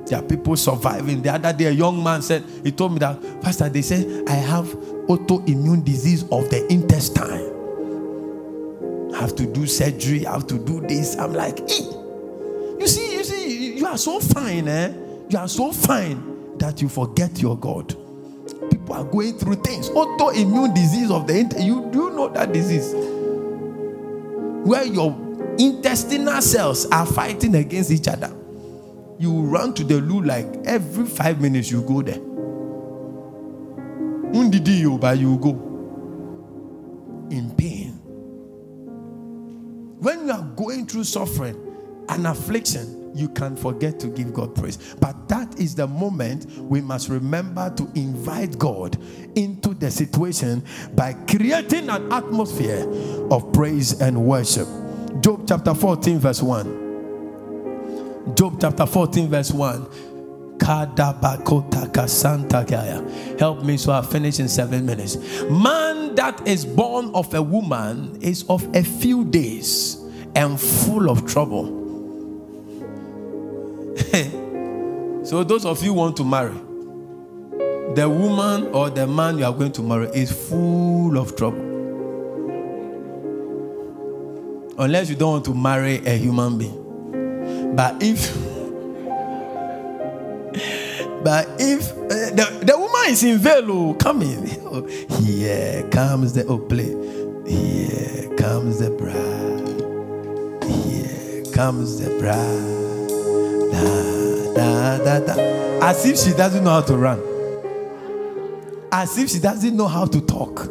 There 0.07 0.19
are 0.19 0.23
people 0.23 0.55
surviving. 0.57 1.21
The 1.21 1.33
other 1.33 1.53
day, 1.53 1.65
a 1.65 1.71
young 1.71 2.03
man 2.03 2.21
said, 2.21 2.43
he 2.63 2.71
told 2.71 2.93
me 2.93 2.99
that, 2.99 3.41
Pastor, 3.41 3.69
they 3.69 3.81
said, 3.81 4.27
I 4.27 4.33
have 4.33 4.65
autoimmune 5.07 5.83
disease 5.85 6.23
of 6.23 6.49
the 6.49 6.65
intestine. 6.71 7.49
I 9.13 9.19
have 9.19 9.35
to 9.35 9.45
do 9.45 9.65
surgery, 9.67 10.25
I 10.25 10.33
have 10.33 10.47
to 10.47 10.57
do 10.57 10.81
this. 10.81 11.17
I'm 11.17 11.33
like, 11.33 11.59
hey, 11.69 11.83
you 12.79 12.87
see, 12.87 13.13
you 13.13 13.23
see, 13.23 13.77
you 13.77 13.85
are 13.85 13.97
so 13.97 14.19
fine, 14.19 14.67
eh? 14.67 14.93
You 15.29 15.37
are 15.37 15.47
so 15.47 15.71
fine 15.71 16.57
that 16.57 16.81
you 16.81 16.89
forget 16.89 17.41
your 17.41 17.57
God. 17.57 17.95
People 18.69 18.95
are 18.95 19.03
going 19.03 19.37
through 19.37 19.55
things. 19.55 19.89
Autoimmune 19.89 20.73
disease 20.73 21.11
of 21.11 21.27
the 21.27 21.39
intestine. 21.39 21.67
You 21.67 21.89
do 21.91 22.09
know 22.09 22.29
that 22.29 22.51
disease. 22.51 22.93
Where 24.65 24.83
your 24.83 25.15
intestinal 25.57 26.41
cells 26.41 26.85
are 26.87 27.05
fighting 27.05 27.55
against 27.55 27.91
each 27.91 28.07
other. 28.07 28.33
You 29.21 29.41
run 29.41 29.75
to 29.75 29.83
the 29.83 30.01
loo 30.01 30.23
like 30.23 30.47
every 30.65 31.05
five 31.05 31.39
minutes 31.39 31.69
you 31.69 31.83
go 31.83 32.01
there. 32.01 32.17
Undidi 34.33 34.79
you, 34.79 34.97
but 34.97 35.19
you 35.19 35.37
go 35.37 35.51
in 37.29 37.51
pain. 37.55 37.91
When 39.99 40.25
you 40.25 40.31
are 40.33 40.41
going 40.55 40.87
through 40.87 41.03
suffering 41.03 41.55
and 42.09 42.25
affliction, 42.25 43.11
you 43.15 43.29
can 43.29 43.55
forget 43.55 43.99
to 43.99 44.07
give 44.07 44.33
God 44.33 44.55
praise. 44.55 44.95
But 44.99 45.29
that 45.29 45.59
is 45.59 45.75
the 45.75 45.85
moment 45.85 46.47
we 46.57 46.81
must 46.81 47.07
remember 47.07 47.71
to 47.75 47.87
invite 47.93 48.57
God 48.57 48.97
into 49.35 49.75
the 49.75 49.91
situation 49.91 50.63
by 50.95 51.13
creating 51.13 51.91
an 51.91 52.11
atmosphere 52.11 52.87
of 53.29 53.53
praise 53.53 54.01
and 54.01 54.25
worship. 54.25 54.67
Job 55.19 55.43
chapter 55.47 55.75
14, 55.75 56.17
verse 56.17 56.41
1. 56.41 56.80
Job 58.35 58.57
chapter 58.59 58.85
14, 58.85 59.29
verse 59.29 59.51
1. 59.51 59.87
Help 63.39 63.63
me 63.63 63.77
so 63.77 63.91
I 63.93 64.01
finish 64.03 64.39
in 64.39 64.47
seven 64.47 64.85
minutes. 64.85 65.17
Man 65.49 66.13
that 66.15 66.47
is 66.47 66.65
born 66.65 67.09
of 67.13 67.33
a 67.33 67.41
woman 67.41 68.17
is 68.21 68.43
of 68.49 68.67
a 68.75 68.83
few 68.83 69.25
days 69.25 69.97
and 70.35 70.59
full 70.59 71.09
of 71.09 71.25
trouble. 71.25 71.79
so, 75.25 75.43
those 75.43 75.65
of 75.65 75.83
you 75.83 75.93
want 75.93 76.17
to 76.17 76.23
marry, 76.23 76.53
the 77.95 78.07
woman 78.07 78.67
or 78.67 78.89
the 78.89 79.07
man 79.07 79.37
you 79.37 79.45
are 79.45 79.53
going 79.53 79.71
to 79.73 79.81
marry 79.81 80.07
is 80.13 80.31
full 80.49 81.17
of 81.17 81.35
trouble. 81.35 81.69
Unless 84.77 85.09
you 85.09 85.15
don't 85.15 85.31
want 85.31 85.45
to 85.45 85.53
marry 85.53 86.05
a 86.05 86.17
human 86.17 86.57
being. 86.57 86.80
But 87.73 88.03
if 88.03 88.35
but 91.23 91.47
if 91.59 91.91
uh, 91.91 92.33
the, 92.35 92.63
the 92.65 92.77
woman 92.77 93.09
is 93.09 93.23
in 93.23 93.37
velo, 93.37 93.93
come 93.93 94.21
in. 94.23 94.49
Oh, 94.65 94.85
here 95.21 95.87
comes 95.89 96.33
the 96.33 96.45
oh 96.47 96.57
play. 96.57 96.95
Here 97.45 98.35
comes 98.35 98.79
the 98.79 98.89
bride. 98.91 99.81
Here 100.69 101.43
comes 101.53 101.99
the 101.99 102.09
bride. 102.19 102.81
Da, 104.55 104.97
da, 104.97 105.19
da, 105.19 105.19
da. 105.25 105.87
As 105.87 106.05
if 106.05 106.17
she 106.17 106.31
doesn't 106.33 106.63
know 106.63 106.71
how 106.71 106.81
to 106.81 106.97
run. 106.97 107.21
As 108.91 109.17
if 109.17 109.29
she 109.29 109.39
doesn't 109.39 109.75
know 109.75 109.87
how 109.87 110.05
to 110.05 110.21
talk. 110.21 110.67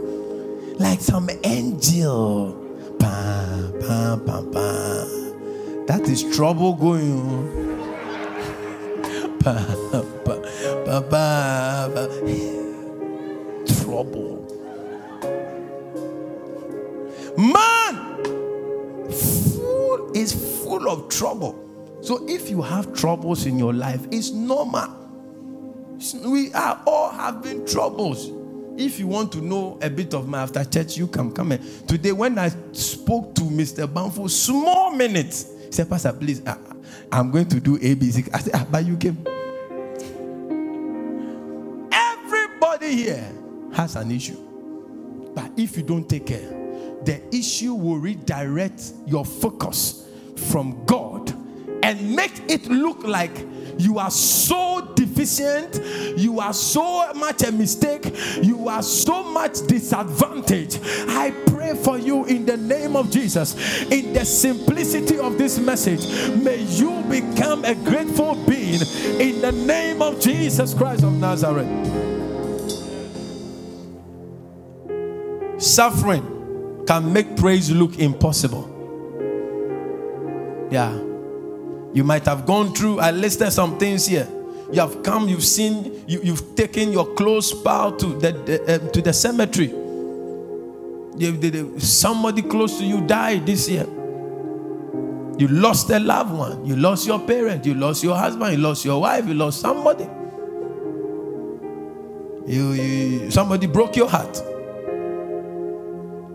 Like 0.78 1.00
some 1.00 1.30
angel. 1.44 2.54
Pam, 2.98 3.72
pam, 3.80 4.24
pam, 4.26 4.52
pam. 4.52 5.19
That 5.90 6.08
is 6.08 6.22
trouble 6.36 6.74
going 6.74 7.18
on. 7.20 7.50
Pam, 9.40 9.66
pam, 10.24 11.02
pam. 11.10 11.94
Trouble. 13.66 14.36
Man, 17.36 18.22
full 19.10 20.12
is 20.14 20.62
full 20.62 20.88
of 20.88 21.08
trouble. 21.08 21.58
So 22.02 22.24
if 22.28 22.48
you 22.48 22.62
have 22.62 22.94
troubles 22.94 23.46
in 23.46 23.58
your 23.58 23.74
life, 23.74 24.06
it's 24.12 24.30
normal. 24.30 24.96
We 26.24 26.52
are 26.52 26.80
all 26.86 27.10
having 27.10 27.66
troubles. 27.66 28.30
If 28.76 29.00
you 29.00 29.08
want 29.08 29.32
to 29.32 29.40
know 29.40 29.76
a 29.82 29.90
bit 29.90 30.14
of 30.14 30.28
my 30.28 30.42
after 30.42 30.64
church, 30.64 30.96
you 30.96 31.08
can 31.08 31.32
come 31.32 31.50
in. 31.50 31.60
Today, 31.88 32.12
when 32.12 32.38
I 32.38 32.52
spoke 32.70 33.34
to 33.34 33.40
Mr. 33.40 33.88
Banfo, 33.88 34.30
small 34.30 34.92
minutes, 34.92 35.56
he 35.70 35.76
said, 35.76 35.88
Pastor, 35.88 36.12
please, 36.12 36.44
I, 36.44 36.56
I'm 37.12 37.30
going 37.30 37.48
to 37.48 37.60
do 37.60 37.78
ABC. 37.78 38.28
I 38.34 38.40
said, 38.40 38.54
ah, 38.56 38.66
but 38.68 38.84
you 38.84 38.96
came. 38.96 39.24
Everybody 41.92 42.96
here 42.96 43.32
has 43.72 43.94
an 43.94 44.10
issue. 44.10 44.36
But 45.32 45.52
if 45.56 45.76
you 45.76 45.84
don't 45.84 46.08
take 46.08 46.26
care, 46.26 46.50
the 47.04 47.22
issue 47.32 47.74
will 47.74 47.98
redirect 47.98 48.92
your 49.06 49.24
focus 49.24 50.08
from 50.48 50.84
God 50.86 51.32
and 51.84 52.16
make 52.16 52.32
it 52.48 52.66
look 52.66 53.04
like 53.04 53.46
you 53.80 53.98
are 53.98 54.10
so 54.10 54.92
deficient, 54.94 55.80
you 56.18 56.40
are 56.40 56.52
so 56.52 57.12
much 57.14 57.42
a 57.42 57.52
mistake, 57.52 58.14
you 58.42 58.68
are 58.68 58.82
so 58.82 59.22
much 59.22 59.66
disadvantage. 59.66 60.78
I 61.08 61.30
pray 61.46 61.74
for 61.74 61.98
you 61.98 62.24
in 62.26 62.46
the 62.46 62.56
name 62.56 62.96
of 62.96 63.10
Jesus, 63.10 63.82
in 63.90 64.12
the 64.12 64.24
simplicity 64.24 65.18
of 65.18 65.38
this 65.38 65.58
message, 65.58 66.06
may 66.42 66.62
you 66.62 67.02
become 67.08 67.64
a 67.64 67.74
grateful 67.74 68.34
being 68.46 68.80
in 69.20 69.40
the 69.40 69.52
name 69.52 70.02
of 70.02 70.20
Jesus 70.20 70.74
Christ 70.74 71.02
of 71.02 71.12
Nazareth. 71.14 71.68
Suffering 75.60 76.84
can 76.86 77.12
make 77.12 77.36
praise 77.36 77.70
look 77.70 77.98
impossible. 77.98 78.68
Yeah. 80.70 81.09
You 81.92 82.04
might 82.04 82.24
have 82.26 82.46
gone 82.46 82.74
through, 82.74 83.00
I 83.00 83.10
listed 83.10 83.52
some 83.52 83.78
things 83.78 84.06
here. 84.06 84.28
You 84.72 84.80
have 84.80 85.02
come, 85.02 85.28
you've 85.28 85.44
seen, 85.44 86.04
you, 86.06 86.20
have 86.22 86.54
taken 86.54 86.92
your 86.92 87.14
close 87.14 87.52
pal 87.62 87.96
to 87.96 88.06
the, 88.06 88.32
the 88.32 88.74
uh, 88.74 88.90
to 88.90 89.02
the 89.02 89.12
cemetery. 89.12 89.74
You, 91.16 91.78
somebody 91.80 92.42
close 92.42 92.78
to 92.78 92.84
you 92.84 93.00
died 93.00 93.44
this 93.46 93.68
year. 93.68 93.86
You 95.38 95.48
lost 95.48 95.90
a 95.90 95.98
loved 95.98 96.32
one. 96.32 96.64
You 96.64 96.76
lost 96.76 97.06
your 97.06 97.18
parent. 97.18 97.66
You 97.66 97.74
lost 97.74 98.04
your 98.04 98.16
husband. 98.16 98.52
You 98.56 98.62
lost 98.62 98.84
your 98.84 99.00
wife. 99.00 99.26
You 99.26 99.34
lost 99.34 99.60
somebody. 99.60 100.04
You, 102.46 102.72
you 102.72 103.30
somebody 103.30 103.66
broke 103.66 103.96
your 103.96 104.08
heart. 104.08 104.36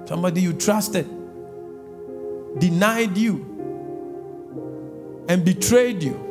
Somebody 0.07 0.41
you 0.41 0.53
trusted 0.53 1.07
denied 2.59 3.17
you 3.17 3.55
and 5.27 5.43
betrayed 5.43 6.03
you. 6.03 6.21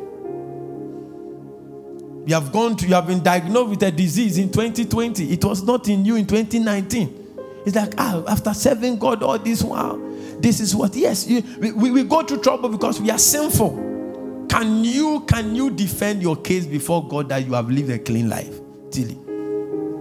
You 2.25 2.33
have 2.33 2.51
gone 2.51 2.75
to, 2.77 2.87
you 2.87 2.95
have 2.95 3.07
been 3.07 3.21
diagnosed 3.21 3.69
with 3.69 3.83
a 3.83 3.91
disease 3.91 4.37
in 4.37 4.51
2020. 4.51 5.31
It 5.31 5.45
was 5.45 5.61
not 5.61 5.87
in 5.87 6.03
you 6.05 6.15
in 6.15 6.25
2019. 6.25 7.25
It's 7.65 7.75
like, 7.75 7.93
ah, 7.97 8.23
after 8.27 8.53
serving 8.53 8.97
God 8.97 9.21
all 9.23 9.37
this 9.37 9.63
while, 9.63 9.97
this 10.39 10.59
is 10.59 10.75
what, 10.75 10.95
yes, 10.95 11.27
you, 11.27 11.43
we, 11.59 11.91
we 11.91 12.03
go 12.03 12.23
through 12.23 12.41
trouble 12.41 12.69
because 12.69 12.99
we 12.99 13.11
are 13.11 13.17
sinful. 13.17 14.47
Can 14.49 14.83
you, 14.83 15.21
can 15.27 15.55
you 15.55 15.69
defend 15.69 16.21
your 16.21 16.35
case 16.35 16.65
before 16.65 17.07
God 17.07 17.29
that 17.29 17.45
you 17.45 17.53
have 17.53 17.69
lived 17.69 17.89
a 17.89 17.99
clean 17.99 18.29
life? 18.29 18.59
Tilly? 18.91 19.15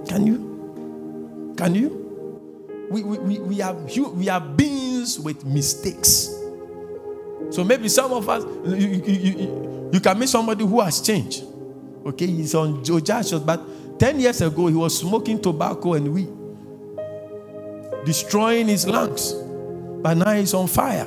Can 0.07 0.27
you? 0.27 1.55
Can 1.57 1.75
you? 1.75 2.87
We, 2.91 3.03
we, 3.03 3.19
we, 3.19 3.39
we, 3.41 3.63
are, 3.63 3.75
we 3.75 4.29
are 4.29 4.41
beings 4.41 5.19
with 5.19 5.45
mistakes. 5.45 6.34
So 7.55 7.63
maybe 7.63 7.89
some 7.89 8.13
of 8.13 8.29
us, 8.29 8.43
you, 8.67 8.75
you, 8.75 9.13
you, 9.13 9.91
you 9.93 10.01
can 10.01 10.19
meet 10.19 10.29
somebody 10.29 10.67
who 10.67 10.81
has 10.81 11.01
changed. 11.01 11.45
Okay, 12.05 12.27
he's 12.27 12.53
on 12.53 12.83
Joe 12.83 12.99
but 13.39 13.99
10 14.01 14.19
years 14.19 14.41
ago 14.41 14.67
he 14.67 14.75
was 14.75 14.99
smoking 14.99 15.41
tobacco 15.41 15.95
and 15.95 16.13
weed, 16.13 16.29
destroying 18.05 18.67
his 18.67 18.89
lungs. 18.89 19.35
But 20.03 20.15
now 20.15 20.33
he's 20.33 20.53
on 20.53 20.67
fire. 20.67 21.05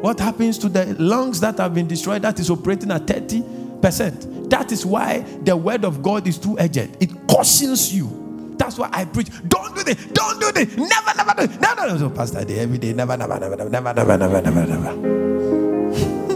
What 0.00 0.20
happens 0.20 0.56
to 0.58 0.68
the 0.68 0.94
lungs 1.02 1.40
that 1.40 1.58
have 1.58 1.74
been 1.74 1.88
destroyed 1.88 2.22
that 2.22 2.38
is 2.38 2.48
operating 2.48 2.92
at 2.92 3.04
30%? 3.06 4.48
That 4.50 4.70
is 4.70 4.86
why 4.86 5.22
the 5.42 5.56
word 5.56 5.84
of 5.84 6.00
God 6.00 6.28
is 6.28 6.38
too 6.38 6.56
edged. 6.60 6.96
It 7.02 7.10
cautions 7.26 7.92
you. 7.92 8.27
That's 8.58 8.76
why 8.76 8.90
I 8.92 9.04
preach. 9.04 9.28
Don't 9.48 9.74
do 9.74 9.82
this. 9.84 10.04
Don't 10.06 10.40
do 10.40 10.52
this. 10.52 10.76
Never, 10.76 11.14
never 11.16 11.34
do. 11.46 11.58
No, 11.60 11.74
no, 11.74 11.86
no. 11.88 11.96
So, 11.96 12.10
Pastor, 12.10 12.44
day, 12.44 12.58
every 12.58 12.78
day. 12.78 12.92
Never, 12.92 13.16
never, 13.16 13.38
never, 13.38 13.56
never, 13.56 13.70
never, 13.70 13.94
never, 13.94 14.18
never, 14.18 14.42
never, 14.42 14.66
never. 14.66 15.18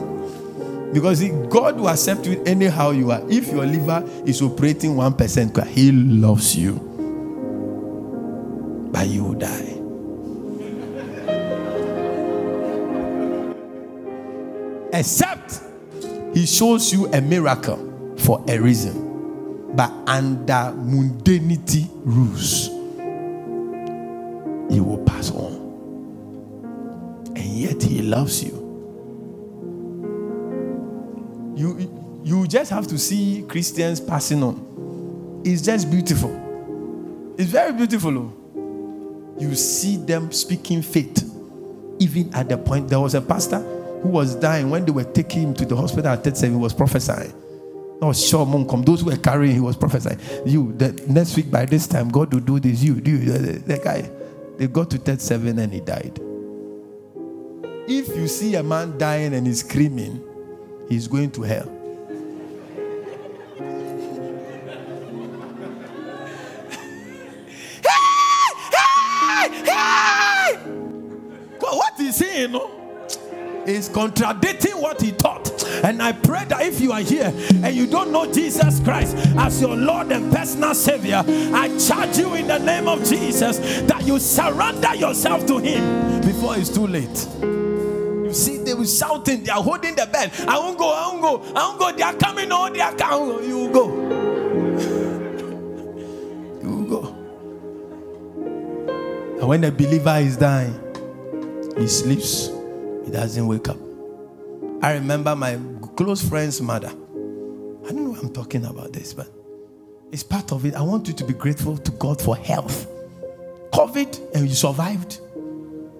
because 0.93 1.23
God 1.49 1.77
will 1.79 1.89
accept 1.89 2.27
you 2.27 2.43
anyhow 2.45 2.91
you 2.91 3.11
are. 3.11 3.23
If 3.29 3.49
your 3.49 3.67
liver 3.67 4.05
is 4.25 4.41
operating 4.41 4.97
one 4.97 5.15
percent, 5.15 5.57
He 5.67 5.91
loves 5.91 6.57
you, 6.57 6.75
but 8.93 9.09
you 9.09 9.25
will 9.25 9.35
die. 9.35 9.79
Except 14.93 15.61
He 16.35 16.47
shows 16.47 16.93
you 16.93 17.07
a 17.13 17.21
miracle 17.21 18.15
for 18.19 18.45
a 18.47 18.59
reason, 18.59 19.12
but 19.75 19.91
under 20.07 20.75
mundanity 20.77 21.89
rules 22.05 22.69
you 24.73 24.83
will 24.85 25.05
pass 25.05 25.31
on. 25.31 25.53
And 27.37 27.39
yet 27.39 27.83
he 27.83 28.03
loves 28.03 28.43
you. 28.43 28.61
You, 31.55 32.23
you 32.25 32.47
just 32.47 32.71
have 32.71 32.87
to 32.89 32.99
see 32.99 33.45
Christians 33.49 34.01
passing 34.01 34.43
on. 34.43 35.43
It's 35.45 35.63
just 35.63 35.91
beautiful. 35.91 37.35
It's 37.39 37.51
very 37.51 37.73
beautiful. 37.73 38.17
Oh. 38.19 39.35
You 39.39 39.55
see 39.55 39.97
them 39.97 40.33
speaking 40.33 40.83
faith. 40.83 41.29
Even 41.99 42.35
at 42.35 42.49
the 42.49 42.57
point, 42.57 42.89
there 42.89 43.01
was 43.01 43.15
a 43.15 43.21
pastor 43.21 43.61
who 44.03 44.09
was 44.09 44.35
dying 44.35 44.71
when 44.71 44.85
they 44.85 44.93
were 44.93 45.05
taking 45.05 45.43
him 45.43 45.55
to 45.55 45.65
the 45.65 45.77
hospital 45.77 46.11
at 46.11 46.25
37, 46.25 46.57
he 46.57 46.61
was 46.61 46.73
prophesying. 46.73 47.33
Oh, 48.05 48.13
sure, 48.13 48.45
mom, 48.45 48.69
come. 48.69 48.83
Those 48.83 49.03
who 49.03 49.07
were 49.07 49.17
carrying, 49.17 49.55
he 49.55 49.61
was 49.61 49.77
prophesying. 49.77 50.19
You, 50.45 50.73
the 50.73 50.91
next 51.07 51.37
week 51.37 51.53
by 51.53 51.65
this 51.67 51.87
time, 51.87 52.09
God 52.09 52.35
will 52.35 52.41
do 52.41 52.59
this. 52.59 52.83
You, 52.83 53.01
do 53.01 53.17
the, 53.17 53.79
guy. 53.79 54.11
They 54.59 54.67
got 54.67 54.91
to 54.91 54.99
37 54.99 55.57
and 55.61 55.73
he 55.73 55.79
died. 55.79 56.19
If 57.89 58.17
you 58.17 58.27
see 58.27 58.57
a 58.57 58.63
man 58.65 58.99
dying 58.99 59.35
and 59.35 59.47
he's 59.47 59.61
screaming, 59.61 60.21
he's 60.89 61.07
going 61.07 61.31
to 61.31 61.43
hell. 61.43 61.67
what 71.61 72.01
is 72.01 72.19
he, 72.19 72.41
you 72.41 72.49
know? 72.49 72.83
is 73.67 73.89
contradicting 73.89 74.81
what 74.81 75.01
he 75.01 75.13
taught. 75.13 75.52
And 75.85 76.03
I 76.03 76.13
pray 76.13 76.45
that 76.45 76.63
if 76.63 76.81
you 76.81 76.93
are 76.93 77.01
here 77.01 77.33
and 77.63 77.75
you 77.75 77.87
don't 77.87 78.13
know 78.13 78.31
Jesus 78.33 78.81
Christ 78.81 79.17
as 79.37 79.61
your 79.61 79.77
Lord 79.77 80.13
and 80.13 80.33
personal 80.33 80.75
Savior, 80.75 81.25
I 81.27 81.77
charge 81.79 82.19
you 82.19 82.35
in 82.35 82.47
the 82.47 82.59
name 82.59 82.89
of 82.89 83.05
Jesus 83.05 83.59
that 83.83 84.05
you 84.05 84.19
surrender 84.19 84.95
yourself 84.95 85.47
to 85.47 85.59
Him 85.59 86.21
before 86.21 86.57
it's 86.57 86.69
too 86.69 86.87
late. 86.87 87.29
You 87.41 88.33
see, 88.33 88.59
they 88.59 88.75
were 88.75 88.87
shouting, 88.87 89.45
they 89.45 89.51
are 89.51 89.63
holding 89.63 89.95
the 89.95 90.07
bed. 90.07 90.33
I 90.49 90.59
won't 90.59 90.79
go, 90.79 90.91
I 90.91 91.09
won't 91.09 91.23
go, 91.23 91.43
I 91.55 91.67
won't 91.67 91.79
go. 91.79 91.93
They 91.93 92.03
are 92.03 92.15
coming 92.15 92.51
on, 92.51 92.73
they 92.73 92.81
are 92.81 92.95
coming. 92.95 93.19
Oh, 93.21 93.41
you 93.41 93.59
will 93.59 93.73
go. 93.73 93.89
you 96.63 96.71
will 96.71 96.85
go. 96.89 97.03
And 99.39 99.49
when 99.49 99.61
the 99.61 99.71
believer 99.71 100.17
is 100.19 100.37
dying, 100.37 100.79
he 101.77 101.87
sleeps. 101.89 102.49
He 103.05 103.11
doesn't 103.11 103.47
wake 103.47 103.69
up. 103.69 103.92
I 104.83 104.95
remember 104.95 105.37
my 105.37 105.61
close 105.95 106.29
friend's 106.29 106.61
mother. 106.61 106.89
I 106.89 107.93
don't 107.93 108.05
know 108.05 108.11
why 108.11 108.19
I'm 108.19 108.33
talking 108.33 108.65
about 108.65 108.93
this, 108.93 109.15
but 109.15 109.29
it's 110.11 110.25
part 110.25 110.51
of 110.51 110.67
it. 110.67 110.75
I 110.75 110.83
want 110.83 111.07
you 111.07 111.15
to 111.15 111.25
be 111.25 111.35
grateful 111.35 111.79
to 111.79 111.91
God 111.93 112.21
for 112.21 112.37
health. 112.37 112.89
COVID 113.73 114.35
and 114.35 114.49
you 114.49 114.57
survived. 114.57 115.21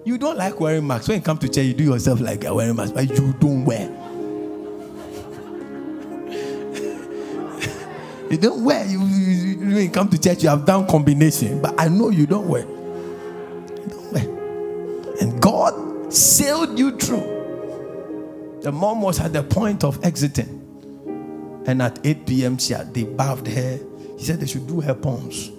You 0.03 0.17
don't 0.17 0.37
like 0.37 0.59
wearing 0.59 0.85
masks. 0.85 1.07
When 1.07 1.19
you 1.19 1.23
come 1.23 1.37
to 1.37 1.47
church, 1.47 1.65
you 1.65 1.73
do 1.73 1.85
yourself 1.85 2.19
like 2.19 2.43
you're 2.43 2.53
wearing 2.53 2.75
masks, 2.75 2.91
but 2.91 3.09
you 3.09 3.31
don't 3.39 3.63
wear. 3.63 3.87
you 8.29 8.37
don't 8.37 8.65
wear. 8.65 8.85
You, 8.85 9.01
you, 9.05 9.59
when 9.59 9.77
you 9.77 9.89
come 9.91 10.09
to 10.09 10.19
church, 10.19 10.43
you 10.43 10.49
have 10.49 10.65
done 10.65 10.85
combination, 10.87 11.61
but 11.61 11.73
I 11.79 11.87
know 11.87 12.09
you 12.09 12.27
don't 12.27 12.49
wear. 12.49 12.65
You 12.65 13.87
don't 13.87 14.11
wear. 14.11 14.27
And 15.21 15.41
God 15.41 16.13
sailed 16.13 16.77
you 16.77 16.97
through. 16.97 17.32
The 18.63 18.71
mom 18.71 19.01
was 19.01 19.19
at 19.19 19.33
the 19.33 19.43
point 19.43 19.83
of 19.83 20.03
exiting. 20.05 20.61
And 21.65 21.81
at 21.81 21.99
8 22.05 22.25
p.m., 22.25 22.57
she 22.57 22.71
had, 22.71 22.93
they 22.93 23.03
bathed 23.03 23.47
her. 23.47 23.79
He 24.17 24.23
said 24.23 24.39
they 24.39 24.45
should 24.45 24.67
do 24.67 24.79
her 24.79 24.93
palms. 24.93 25.49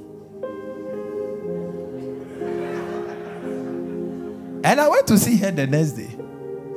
And 4.65 4.81
I 4.81 4.89
went 4.89 5.07
to 5.09 5.19
see 5.19 5.37
her 5.37 5.51
the 5.51 5.67
next 5.67 5.93
day. 5.93 6.09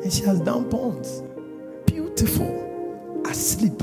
And 0.03 0.11
she 0.11 0.23
has 0.23 0.41
done 0.41 0.69
palms. 0.69 1.21
Beautiful. 1.85 3.23
Asleep. 3.25 3.81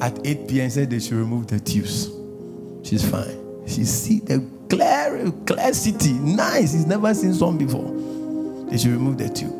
At 0.00 0.26
8 0.26 0.48
p.m., 0.48 0.68
said 0.70 0.90
they 0.90 0.98
should 0.98 1.12
remove 1.12 1.46
the 1.46 1.60
tubes. 1.60 2.10
She's 2.82 3.08
fine. 3.08 3.66
She 3.68 3.84
see 3.84 4.18
the 4.18 4.40
clear, 4.70 5.30
clear 5.46 5.74
city. 5.74 6.12
Nice. 6.12 6.72
He's 6.72 6.86
never 6.86 7.12
seen 7.12 7.34
some 7.34 7.58
before. 7.58 7.90
They 8.70 8.78
should 8.78 8.92
remove 8.92 9.18
the 9.18 9.28
tube. 9.28 9.52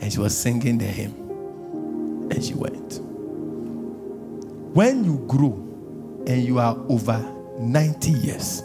And 0.00 0.12
she 0.12 0.18
was 0.18 0.36
singing 0.36 0.78
the 0.78 0.86
hymn. 0.86 1.14
And 2.30 2.42
she 2.42 2.54
went. 2.54 3.00
when 4.74 5.04
you 5.04 5.18
grow 5.26 5.52
and 6.26 6.42
you 6.44 6.58
are 6.58 6.76
over 6.88 7.18
90 7.58 8.10
years, 8.12 8.62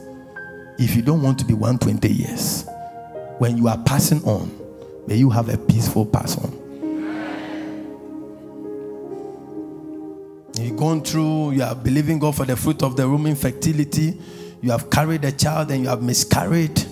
if 0.77 0.95
you 0.95 1.01
don't 1.01 1.21
want 1.21 1.39
to 1.39 1.45
be 1.45 1.53
120 1.53 2.07
years, 2.07 2.65
when 3.39 3.57
you 3.57 3.67
are 3.67 3.77
passing 3.83 4.23
on, 4.23 4.51
may 5.07 5.15
you 5.15 5.29
have 5.29 5.49
a 5.49 5.57
peaceful 5.57 6.05
pass 6.05 6.37
on. 6.37 6.51
You've 10.55 10.77
gone 10.77 11.01
through, 11.01 11.51
you 11.51 11.63
are 11.63 11.73
believing 11.75 12.19
God 12.19 12.35
for 12.35 12.45
the 12.45 12.55
fruit 12.55 12.83
of 12.83 12.95
the 12.95 13.07
womb 13.09 13.25
infertility. 13.25 14.19
You 14.63 14.71
have 14.71 14.89
carried 14.89 15.25
a 15.25 15.31
child 15.33 15.71
and 15.71 15.83
you 15.83 15.89
have 15.89 16.01
miscarried. 16.01 16.85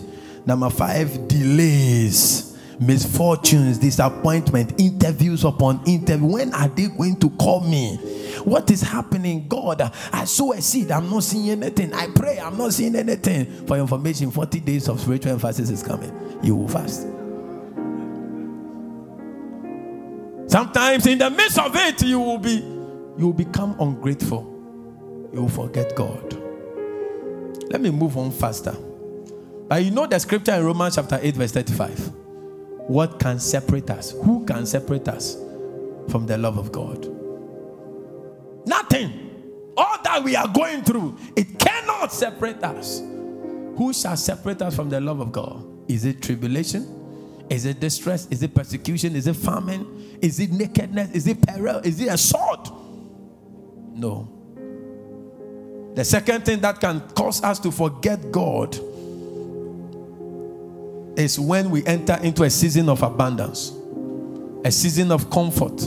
Number 0.45 0.69
five, 0.69 1.29
delays, 1.29 2.57
misfortunes, 2.81 3.77
disappointment, 3.77 4.73
interviews 4.77 5.45
upon 5.45 5.81
interview. 5.86 6.25
When 6.27 6.53
are 6.53 6.67
they 6.67 6.89
going 6.89 7.17
to 7.21 7.29
call 7.29 7.62
me? 7.62 7.95
What 8.43 8.69
is 8.71 8.81
happening? 8.81 9.47
God, 9.47 9.89
I 10.12 10.25
sow 10.25 10.51
a 10.51 10.62
seed, 10.62 10.91
I'm 10.91 11.10
not 11.10 11.23
seeing 11.23 11.49
anything. 11.63 11.93
I 11.93 12.07
pray, 12.13 12.41
I'm 12.41 12.57
not 12.57 12.73
seeing 12.73 12.93
anything. 12.93 13.45
For 13.65 13.77
information, 13.77 14.31
40 14.31 14.60
days 14.60 14.89
of 14.89 14.99
spiritual 14.99 15.31
emphasis 15.31 15.69
is 15.69 15.81
coming. 15.81 16.12
You 16.43 16.57
will 16.57 16.67
fast. 16.67 17.03
Sometimes 20.51 21.07
in 21.07 21.19
the 21.19 21.29
midst 21.29 21.57
of 21.57 21.73
it, 21.77 22.01
you 22.03 22.19
will 22.19 22.38
be 22.38 22.55
you 23.17 23.27
will 23.27 23.34
become 23.34 23.79
ungrateful. 23.79 24.43
You 25.31 25.43
will 25.43 25.49
forget 25.49 25.95
God. 25.95 26.50
Let 27.71 27.79
me 27.79 27.89
move 27.89 28.17
on 28.17 28.31
faster. 28.31 28.75
But 29.69 29.86
you 29.86 29.91
know 29.91 30.05
the 30.05 30.19
scripture 30.19 30.53
in 30.55 30.65
Romans 30.65 30.95
chapter 30.95 31.17
8, 31.21 31.36
verse 31.36 31.53
35. 31.53 32.12
What 32.89 33.17
can 33.17 33.39
separate 33.39 33.89
us? 33.89 34.12
Who 34.12 34.45
can 34.45 34.65
separate 34.65 35.07
us 35.07 35.38
from 36.10 36.25
the 36.25 36.38
love 36.38 36.57
of 36.57 36.73
God? 36.73 37.07
Nothing. 38.67 39.71
All 39.77 39.97
that 40.03 40.21
we 40.21 40.36
are 40.36 40.49
going 40.49 40.84
through, 40.84 41.17
it 41.38 41.57
cannot 41.57 42.12
separate 42.12 42.62
us. 42.62 42.99
Who 42.99 43.93
shall 43.93 44.17
separate 44.17 44.62
us 44.62 44.75
from 44.75 44.89
the 44.89 44.99
love 44.99 45.21
of 45.21 45.31
God? 45.31 45.65
Is 45.88 46.03
it 46.03 46.21
tribulation? 46.21 47.45
Is 47.49 47.65
it 47.65 47.79
distress? 47.79 48.27
Is 48.29 48.43
it 48.43 48.53
persecution? 48.53 49.15
Is 49.15 49.27
it 49.27 49.38
famine? 49.38 50.17
Is 50.21 50.41
it 50.41 50.51
nakedness? 50.51 51.12
Is 51.12 51.25
it 51.25 51.41
peril? 51.41 51.77
Is 51.77 52.01
it 52.01 52.10
a 52.10 52.17
sword? 52.17 52.67
No. 53.93 54.40
The 55.95 56.06
second 56.06 56.45
thing 56.45 56.62
that 56.62 56.80
can 56.80 57.01
cause 57.10 57.43
us 57.43 57.60
to 57.60 57.71
forget 57.71 58.32
God 58.32 58.75
is 61.19 61.38
when 61.38 61.69
we 61.69 61.86
enter 61.86 62.17
into 62.23 62.43
a 62.43 62.49
season 62.49 62.88
of 62.88 63.04
abundance, 63.04 63.73
a 64.63 64.71
season 64.71 65.12
of 65.12 65.30
comfort, 65.30 65.82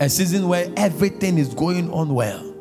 a 0.00 0.08
season 0.08 0.48
where 0.48 0.72
everything 0.76 1.36
is 1.36 1.52
going 1.52 1.92
on 1.92 2.14
well. 2.14 2.52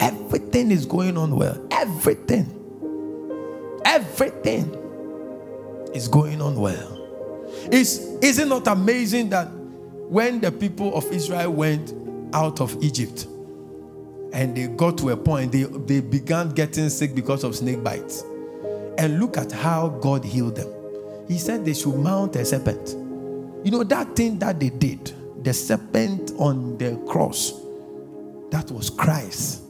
Everything 0.00 0.72
is 0.72 0.84
going 0.86 1.16
on 1.16 1.36
well. 1.36 1.64
Everything. 1.70 2.54
Everything 3.84 4.74
is 5.94 6.08
going 6.08 6.42
on 6.42 6.56
well. 6.56 6.96
Is, 7.70 8.00
is 8.22 8.40
it 8.40 8.48
not 8.48 8.66
amazing 8.66 9.30
that 9.30 9.46
when 9.46 10.40
the 10.40 10.50
people 10.50 10.94
of 10.96 11.04
Israel 11.12 11.50
went 11.50 11.94
out 12.34 12.60
of 12.60 12.76
Egypt 12.82 13.26
and 14.32 14.56
they 14.56 14.66
got 14.68 14.98
to 14.98 15.10
a 15.10 15.16
point, 15.16 15.52
they, 15.52 15.64
they 15.64 16.00
began 16.00 16.50
getting 16.50 16.88
sick 16.88 17.14
because 17.14 17.44
of 17.44 17.56
snake 17.56 17.82
bites. 17.82 18.22
And 18.98 19.20
look 19.20 19.36
at 19.36 19.52
how 19.52 19.88
God 19.88 20.24
healed 20.24 20.56
them. 20.56 20.72
He 21.28 21.38
said 21.38 21.64
they 21.64 21.74
should 21.74 21.96
mount 21.96 22.36
a 22.36 22.44
serpent. 22.44 22.88
You 23.64 23.70
know, 23.70 23.84
that 23.84 24.16
thing 24.16 24.38
that 24.40 24.58
they 24.58 24.70
did, 24.70 25.12
the 25.44 25.52
serpent 25.52 26.32
on 26.38 26.78
the 26.78 26.96
cross, 27.08 27.52
that 28.50 28.70
was 28.70 28.90
Christ. 28.90 29.62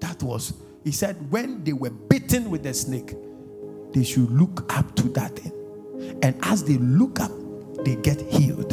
That 0.00 0.22
was, 0.22 0.52
he 0.84 0.90
said, 0.90 1.30
when 1.30 1.62
they 1.64 1.72
were 1.72 1.90
bitten 1.90 2.50
with 2.50 2.64
the 2.64 2.74
snake, 2.74 3.14
they 3.92 4.04
should 4.04 4.30
look 4.30 4.72
up 4.76 4.94
to 4.96 5.08
that 5.10 5.36
thing. 5.36 5.52
And 6.22 6.36
as 6.42 6.64
they 6.64 6.78
look 6.78 7.20
up, 7.20 7.30
they 7.84 7.96
get 7.96 8.20
healed. 8.20 8.72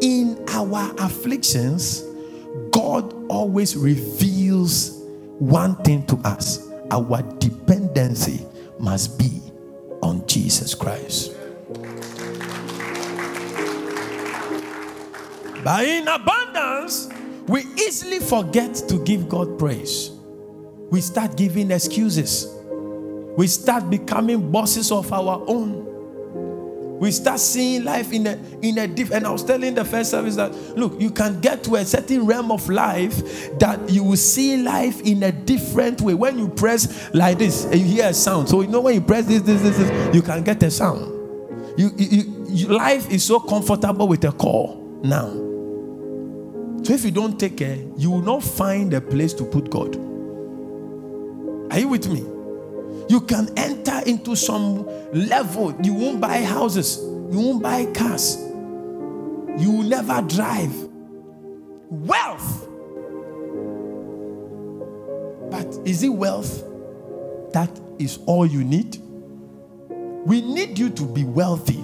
In 0.00 0.44
our 0.48 0.94
afflictions, 0.98 2.02
God 2.96 3.26
always 3.28 3.76
reveals 3.76 5.02
one 5.38 5.76
thing 5.84 6.06
to 6.06 6.16
us 6.24 6.66
our 6.90 7.20
dependency 7.36 8.46
must 8.78 9.18
be 9.18 9.42
on 10.00 10.26
Jesus 10.26 10.74
Christ. 10.74 11.36
But 15.62 15.84
in 15.84 16.08
abundance, 16.08 17.10
we 17.48 17.64
easily 17.76 18.18
forget 18.18 18.74
to 18.88 19.04
give 19.04 19.28
God 19.28 19.58
praise. 19.58 20.12
We 20.88 21.02
start 21.02 21.36
giving 21.36 21.70
excuses. 21.72 22.48
We 23.36 23.46
start 23.46 23.90
becoming 23.90 24.50
bosses 24.50 24.90
of 24.90 25.12
our 25.12 25.44
own. 25.46 25.95
We 26.98 27.10
start 27.10 27.40
seeing 27.40 27.84
life 27.84 28.12
in 28.12 28.26
a 28.26 28.38
in 28.62 28.78
a 28.78 28.86
different. 28.86 29.18
And 29.18 29.26
I 29.26 29.30
was 29.30 29.44
telling 29.44 29.74
the 29.74 29.84
first 29.84 30.10
service 30.10 30.36
that 30.36 30.52
look, 30.76 30.98
you 31.00 31.10
can 31.10 31.40
get 31.40 31.62
to 31.64 31.76
a 31.76 31.84
certain 31.84 32.24
realm 32.24 32.50
of 32.50 32.68
life 32.68 33.58
that 33.58 33.90
you 33.90 34.02
will 34.02 34.16
see 34.16 34.56
life 34.62 35.00
in 35.02 35.22
a 35.22 35.32
different 35.32 36.00
way. 36.00 36.14
When 36.14 36.38
you 36.38 36.48
press 36.48 37.10
like 37.12 37.38
this, 37.38 37.64
and 37.64 37.76
you 37.76 37.84
hear 37.86 38.08
a 38.08 38.14
sound. 38.14 38.48
So 38.48 38.62
you 38.62 38.68
know 38.68 38.80
when 38.80 38.94
you 38.94 39.02
press 39.02 39.26
this, 39.26 39.42
this, 39.42 39.60
this, 39.60 39.76
this 39.76 40.14
you 40.14 40.22
can 40.22 40.42
get 40.42 40.62
a 40.62 40.70
sound. 40.70 41.12
You, 41.78 41.90
you, 41.98 42.46
you 42.48 42.68
life 42.68 43.10
is 43.10 43.24
so 43.24 43.40
comfortable 43.40 44.08
with 44.08 44.24
a 44.24 44.32
call 44.32 45.00
now. 45.02 45.28
So 46.82 46.92
if 46.94 47.04
you 47.04 47.10
don't 47.10 47.38
take 47.38 47.58
care, 47.58 47.78
you 47.96 48.10
will 48.10 48.22
not 48.22 48.42
find 48.42 48.94
a 48.94 49.00
place 49.00 49.34
to 49.34 49.44
put 49.44 49.68
God. 49.68 49.96
Are 51.72 51.78
you 51.78 51.88
with 51.88 52.08
me? 52.08 52.35
You 53.08 53.20
can 53.20 53.56
enter 53.56 54.00
into 54.04 54.34
some 54.34 54.86
level. 55.12 55.74
You 55.82 55.94
won't 55.94 56.20
buy 56.20 56.42
houses, 56.42 56.98
you 56.98 57.38
won't 57.38 57.62
buy 57.62 57.86
cars, 57.92 58.36
you 58.36 59.70
will 59.70 59.84
never 59.84 60.22
drive. 60.22 60.74
Wealth. 61.88 62.68
But 65.50 65.66
is 65.84 66.02
it 66.02 66.08
wealth 66.08 66.64
that 67.52 67.70
is 67.98 68.18
all 68.26 68.44
you 68.44 68.64
need? 68.64 68.98
We 70.26 70.40
need 70.40 70.76
you 70.76 70.90
to 70.90 71.06
be 71.06 71.22
wealthy, 71.22 71.80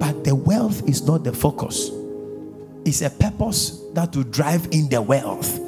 but 0.00 0.24
the 0.24 0.34
wealth 0.34 0.88
is 0.88 1.02
not 1.02 1.22
the 1.22 1.32
focus. 1.32 1.92
It's 2.84 3.02
a 3.02 3.10
purpose 3.10 3.80
that 3.94 4.14
will 4.16 4.24
drive 4.24 4.66
in 4.72 4.88
the 4.88 5.00
wealth. 5.00 5.60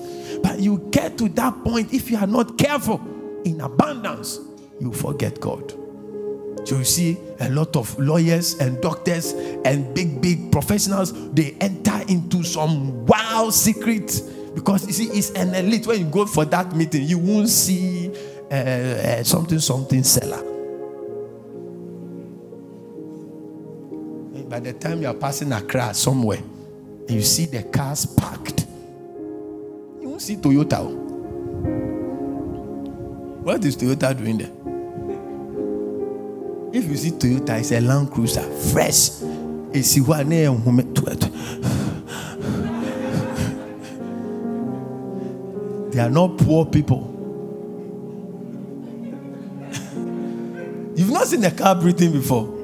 But 0.42 0.59
you 0.59 0.88
get 0.90 1.16
to 1.18 1.29
that 1.31 1.62
point 1.64 1.94
if 1.94 2.11
you 2.11 2.16
are 2.16 2.27
not 2.27 2.59
careful 2.59 3.01
in 3.44 3.61
abundance 3.61 4.40
you 4.81 4.92
forget 4.92 5.40
God. 5.40 5.72
So 6.66 6.79
you 6.79 6.85
see 6.85 7.18
a 7.40 7.48
lot 7.48 7.77
of 7.77 7.98
lawyers 7.98 8.55
and 8.61 8.81
doctors 8.83 9.33
and 9.64 9.94
big, 9.94 10.20
big 10.20 10.53
professionals, 10.53 11.12
they 11.33 11.53
enter 11.61 12.03
into 12.09 12.42
some 12.42 13.07
wild 13.07 13.55
secret 13.55 14.20
because 14.55 14.87
you 14.87 14.92
see, 14.92 15.05
it's 15.16 15.31
an 15.31 15.55
elite. 15.55 15.87
When 15.87 16.01
you 16.01 16.11
go 16.11 16.27
for 16.27 16.44
that 16.46 16.74
meeting, 16.74 17.05
you 17.05 17.18
won't 17.18 17.48
see 17.48 18.11
uh, 18.51 18.55
uh, 18.55 19.22
something, 19.22 19.61
something 19.61 20.03
seller. 20.03 20.42
By 24.48 24.61
the 24.61 24.72
time 24.72 25.03
you 25.03 25.09
are 25.09 25.14
passing 25.14 25.53
Accra 25.53 25.94
somewhere, 25.94 26.38
and 26.38 27.11
you 27.11 27.22
see 27.22 27.46
the 27.46 27.62
cars 27.64 28.07
parked, 28.07 28.66
you 30.01 30.09
won't 30.09 30.22
see 30.22 30.37
Toyota. 30.37 31.97
What 33.42 33.64
is 33.64 33.77
Toyota 33.77 34.16
doing 34.16 34.38
there? 34.38 34.51
If 36.72 36.88
you 36.88 36.96
see 36.96 37.11
Toyota, 37.12 37.59
it's 37.61 37.72
a 37.72 37.81
Land 37.81 38.11
Cruiser, 38.11 38.42
fresh. 38.72 39.20
Na 39.20 39.81
yɛ 39.81 41.18
They 45.93 46.01
are 46.01 46.11
not 46.11 46.36
poor 46.39 46.66
people. 46.66 47.14
You've 50.95 51.11
not 51.11 51.26
seen 51.26 51.45
a 51.45 51.51
car 51.51 51.74
breathing 51.74 52.12
before. 52.12 52.55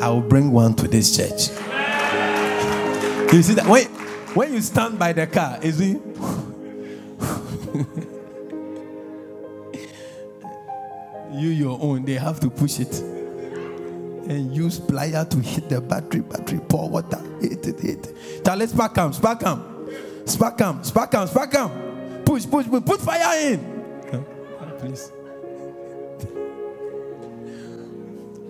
I 0.00 0.10
will 0.10 0.20
bring 0.20 0.50
one 0.52 0.74
to 0.74 0.88
this 0.88 1.16
church. 1.16 1.48
You 3.32 3.42
see 3.42 3.54
that 3.54 3.66
when, 3.66 3.86
when 4.34 4.52
you 4.52 4.60
stand 4.60 4.98
by 4.98 5.12
the 5.12 5.26
car, 5.26 5.58
is 5.62 5.80
it? 5.80 6.00
you 11.32 11.48
your 11.50 11.78
own, 11.80 12.04
they 12.04 12.14
have 12.14 12.40
to 12.40 12.50
push 12.50 12.80
it. 12.80 12.94
And 14.28 14.54
use 14.54 14.80
plier 14.80 15.28
to 15.28 15.38
hit 15.38 15.68
the 15.68 15.80
battery, 15.80 16.20
battery, 16.20 16.60
pour 16.68 16.90
water, 16.90 17.20
hit 17.40 17.66
it, 17.66 17.80
hit 17.80 18.06
it. 18.06 18.44
Charlie, 18.44 18.66
spark 18.66 18.96
him, 18.96 19.12
spark 19.12 19.42
him, 19.42 19.62
spark 20.26 20.58
him, 20.58 20.82
spark 20.82 21.14
him, 21.14 21.26
spark 21.28 21.52
him. 21.52 22.22
Push, 22.24 22.46
push, 22.50 22.66
push, 22.66 22.84
put 22.84 23.00
fire 23.00 23.52
in. 23.52 23.76
Please. 24.78 25.12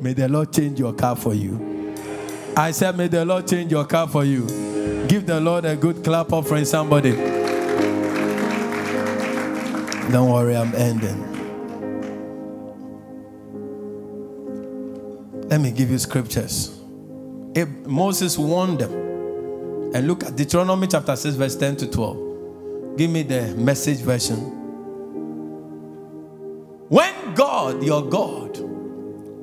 May 0.00 0.12
the 0.12 0.28
Lord 0.28 0.52
change 0.52 0.78
your 0.78 0.92
car 0.92 1.16
for 1.16 1.34
you. 1.34 1.94
I 2.56 2.70
said, 2.70 2.96
May 2.96 3.08
the 3.08 3.24
Lord 3.24 3.46
change 3.46 3.70
your 3.70 3.84
car 3.84 4.08
for 4.08 4.24
you. 4.24 4.46
Give 5.08 5.26
the 5.26 5.40
Lord 5.40 5.64
a 5.64 5.76
good 5.76 6.02
clap 6.02 6.32
offering, 6.32 6.64
somebody. 6.64 7.12
Don't 10.10 10.30
worry, 10.30 10.56
I'm 10.56 10.74
ending. 10.74 11.35
Let 15.48 15.60
me 15.60 15.70
give 15.70 15.90
you 15.90 15.98
scriptures. 15.98 16.80
If 17.54 17.68
Moses 17.86 18.36
warned 18.36 18.80
them. 18.80 18.92
And 19.94 20.08
look 20.08 20.24
at 20.24 20.36
Deuteronomy 20.36 20.88
chapter 20.88 21.14
6, 21.14 21.36
verse 21.36 21.56
10 21.56 21.76
to 21.76 21.90
12. 21.90 22.96
Give 22.96 23.10
me 23.10 23.22
the 23.22 23.54
message 23.54 23.98
version. 23.98 24.36
When 26.88 27.34
God, 27.34 27.82
your 27.82 28.02
God, 28.02 28.58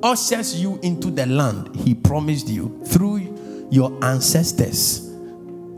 ushers 0.02 0.60
you 0.60 0.78
into 0.82 1.10
the 1.10 1.24
land 1.26 1.74
he 1.74 1.94
promised 1.94 2.48
you 2.48 2.80
through 2.86 3.68
your 3.70 3.96
ancestors, 4.04 5.10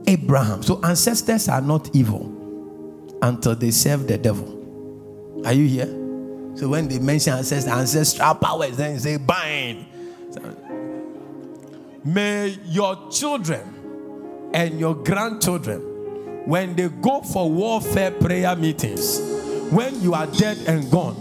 Abraham. 0.07 0.63
So, 0.63 0.81
ancestors 0.83 1.49
are 1.49 1.61
not 1.61 1.95
evil 1.95 2.33
until 3.23 3.55
they 3.55 3.71
serve 3.71 4.09
the 4.09 4.19
devil. 4.19 5.43
Are 5.47 5.53
you 5.53 5.67
here? 5.67 5.87
So, 6.57 6.69
when 6.69 6.89
they 6.89 6.99
mention 6.99 7.35
ancestors, 7.35 7.73
ancestral 7.73 8.35
powers, 8.35 8.77
then 8.77 8.95
you 8.95 8.99
say, 8.99 9.17
bind. 9.17 9.87
May 12.05 12.59
your 12.67 13.11
children 13.11 14.51
and 14.55 14.79
your 14.79 14.95
grandchildren, 14.95 15.81
when 16.47 16.77
they 16.77 16.89
go 16.89 17.21
for 17.23 17.51
warfare 17.51 18.13
prayer 18.13 18.55
meetings, 18.55 19.21
when 19.71 20.01
you 20.01 20.15
are 20.15 20.27
dead 20.27 20.59
and 20.69 20.89
gone, 20.91 21.15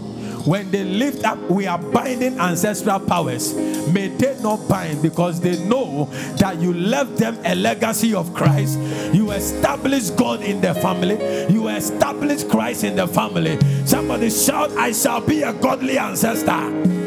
when 0.46 0.70
they 0.70 0.84
lift 0.84 1.24
up, 1.24 1.38
we 1.50 1.66
are 1.66 1.78
binding 1.78 2.38
ancestral 2.38 3.00
powers. 3.00 3.52
May 3.88 4.06
they 4.08 4.40
not 4.40 4.68
bind 4.68 5.02
because 5.02 5.40
they 5.40 5.58
know 5.64 6.04
that 6.36 6.60
you 6.60 6.72
left 6.72 7.16
them 7.16 7.36
a 7.44 7.56
legacy 7.56 8.14
of 8.14 8.32
Christ. 8.32 8.78
You 9.12 9.32
establish 9.32 10.10
God 10.10 10.42
in 10.42 10.60
their 10.60 10.74
family. 10.74 11.16
You 11.52 11.66
establish 11.66 12.44
Christ 12.44 12.84
in 12.84 12.94
the 12.94 13.08
family. 13.08 13.58
Somebody 13.84 14.30
shout, 14.30 14.70
I 14.76 14.92
shall 14.92 15.20
be 15.20 15.42
a 15.42 15.52
godly 15.52 15.98
ancestor. 15.98 17.05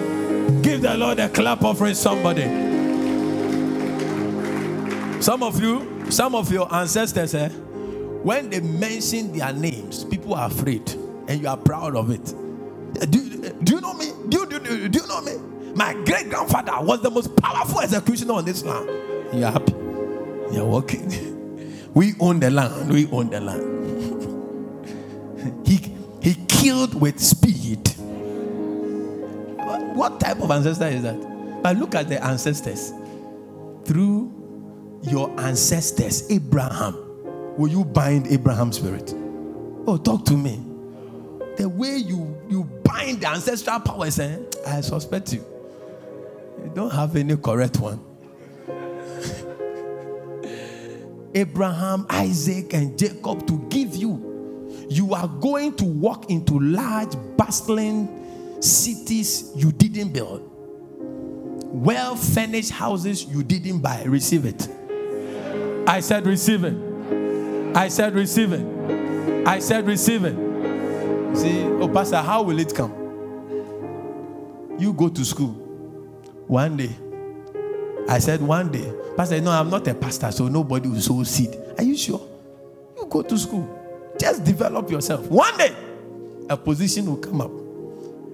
Give 0.62 0.82
the 0.82 0.98
Lord 0.98 1.20
a 1.20 1.30
clap 1.30 1.64
offering 1.64 1.96
somebody. 1.96 2.44
Some 5.22 5.44
of 5.44 5.62
you, 5.62 6.10
some 6.12 6.36
of 6.36 6.52
your 6.52 6.74
ancestors, 6.74 7.36
eh, 7.36 7.50
when 7.50 8.50
they 8.50 8.62
mention 8.62 9.38
their 9.38 9.54
names, 9.54 10.06
people 10.06 10.36
are 10.36 10.48
afraid 10.48 10.90
and 11.28 11.42
you 11.42 11.48
are 11.48 11.58
proud 11.58 11.96
of 11.96 12.12
it. 12.12 12.26
Do, 13.12 13.52
do 13.64 13.76
you 13.76 13.82
know 13.82 13.94
me? 13.96 14.12
Do, 14.30 14.46
do, 14.48 14.60
do, 14.60 14.90
do 14.90 15.00
you 15.02 15.08
know 15.08 15.22
me? 15.22 15.34
My 15.76 15.94
great 16.06 16.30
grandfather 16.30 16.74
was 16.82 17.02
the 17.02 17.12
most 17.12 17.36
powerful 17.38 17.82
executioner 17.82 18.34
on 18.34 18.46
this 18.46 18.64
land. 18.64 18.90
You're 19.34 19.52
happy. 19.52 19.74
You're 20.54 20.66
working. 20.68 21.12
We 21.96 22.14
own 22.20 22.40
the 22.40 22.52
land. 22.52 22.92
We 22.94 23.10
own 23.12 23.32
the 23.32 23.42
land. 23.42 23.98
he, 25.68 25.78
he 26.22 26.36
killed 26.48 27.00
with 27.02 27.20
speed. 27.20 27.90
What, 30.00 30.22
type 30.22 30.42
of 30.42 30.50
ancestor 30.50 30.88
is 30.88 31.04
that? 31.04 31.62
But 31.62 31.76
look 31.76 31.94
at 31.94 32.08
the 32.08 32.24
ancestors. 32.24 32.94
Through 33.84 34.32
your 35.04 35.38
ancestors, 35.38 36.32
Abraham, 36.32 36.96
will 37.58 37.68
you 37.68 37.84
bind 37.84 38.28
Abraham's 38.28 38.78
spirit? 38.78 39.14
Oh, 39.86 40.00
talk 40.02 40.24
to 40.28 40.38
me 40.38 40.64
the 41.60 41.68
way 41.68 41.98
you, 41.98 42.42
you 42.48 42.64
bind 42.86 43.20
the 43.20 43.28
ancestral 43.28 43.82
powers, 43.82 44.18
eh, 44.18 44.38
I 44.66 44.80
suspect 44.80 45.34
you. 45.34 45.44
You 46.64 46.72
don't 46.74 46.92
have 46.92 47.18
any 47.18 47.36
correct 47.36 47.82
one. 47.82 48.00
Abraham, 51.36 52.06
Isaac, 52.10 52.74
and 52.74 52.98
Jacob 52.98 53.46
to 53.48 53.60
give 53.70 53.98
you. 53.98 54.26
You 54.90 55.14
are 55.14 55.28
going 55.28 55.76
to 55.76 55.84
walk 55.84 56.30
into 56.30 56.58
large, 56.60 57.12
bustling 57.36 58.08
cities 58.60 59.52
you 59.56 59.72
didn't 59.72 60.14
build, 60.14 60.42
well 61.72 62.16
furnished 62.16 62.72
houses 62.72 63.26
you 63.26 63.44
didn't 63.44 63.80
buy. 63.80 64.04
Receive 64.04 64.46
it. 64.46 64.68
I 65.88 66.02
said, 66.02 66.26
receive 66.26 66.64
it. 66.64 66.76
I 67.76 67.88
said, 67.88 68.14
receive 68.14 68.54
it. 68.54 69.48
I 69.48 69.60
said, 69.60 69.88
receive 69.88 70.24
it. 70.26 70.36
See, 71.38 71.64
oh, 71.64 71.88
Pastor, 71.88 72.18
how 72.18 72.42
will 72.44 72.60
it 72.60 72.74
come? 72.76 72.94
You 74.78 74.94
go 74.94 75.10
to 75.10 75.26
school 75.26 75.52
one 76.48 76.78
day. 76.78 76.96
I 78.08 78.20
said, 78.20 78.42
one 78.42 78.72
day. 78.72 78.92
Pastor, 79.16 79.40
no, 79.42 79.52
I'm 79.52 79.70
not 79.70 79.88
a 79.88 79.94
pastor, 79.94 80.32
so 80.32 80.48
nobody 80.48 80.90
will 80.90 81.02
sow 81.02 81.24
seed. 81.24 81.56
Are 81.78 81.84
you 81.84 81.96
sure? 81.98 82.22
You 82.98 83.06
go 83.06 83.22
to 83.22 83.38
school. 83.38 83.68
Just 84.20 84.44
develop 84.44 84.90
yourself. 84.90 85.28
One 85.28 85.56
day, 85.58 85.76
a 86.50 86.58
position 86.58 87.06
will 87.06 87.18
come 87.18 87.42
up. 87.42 87.52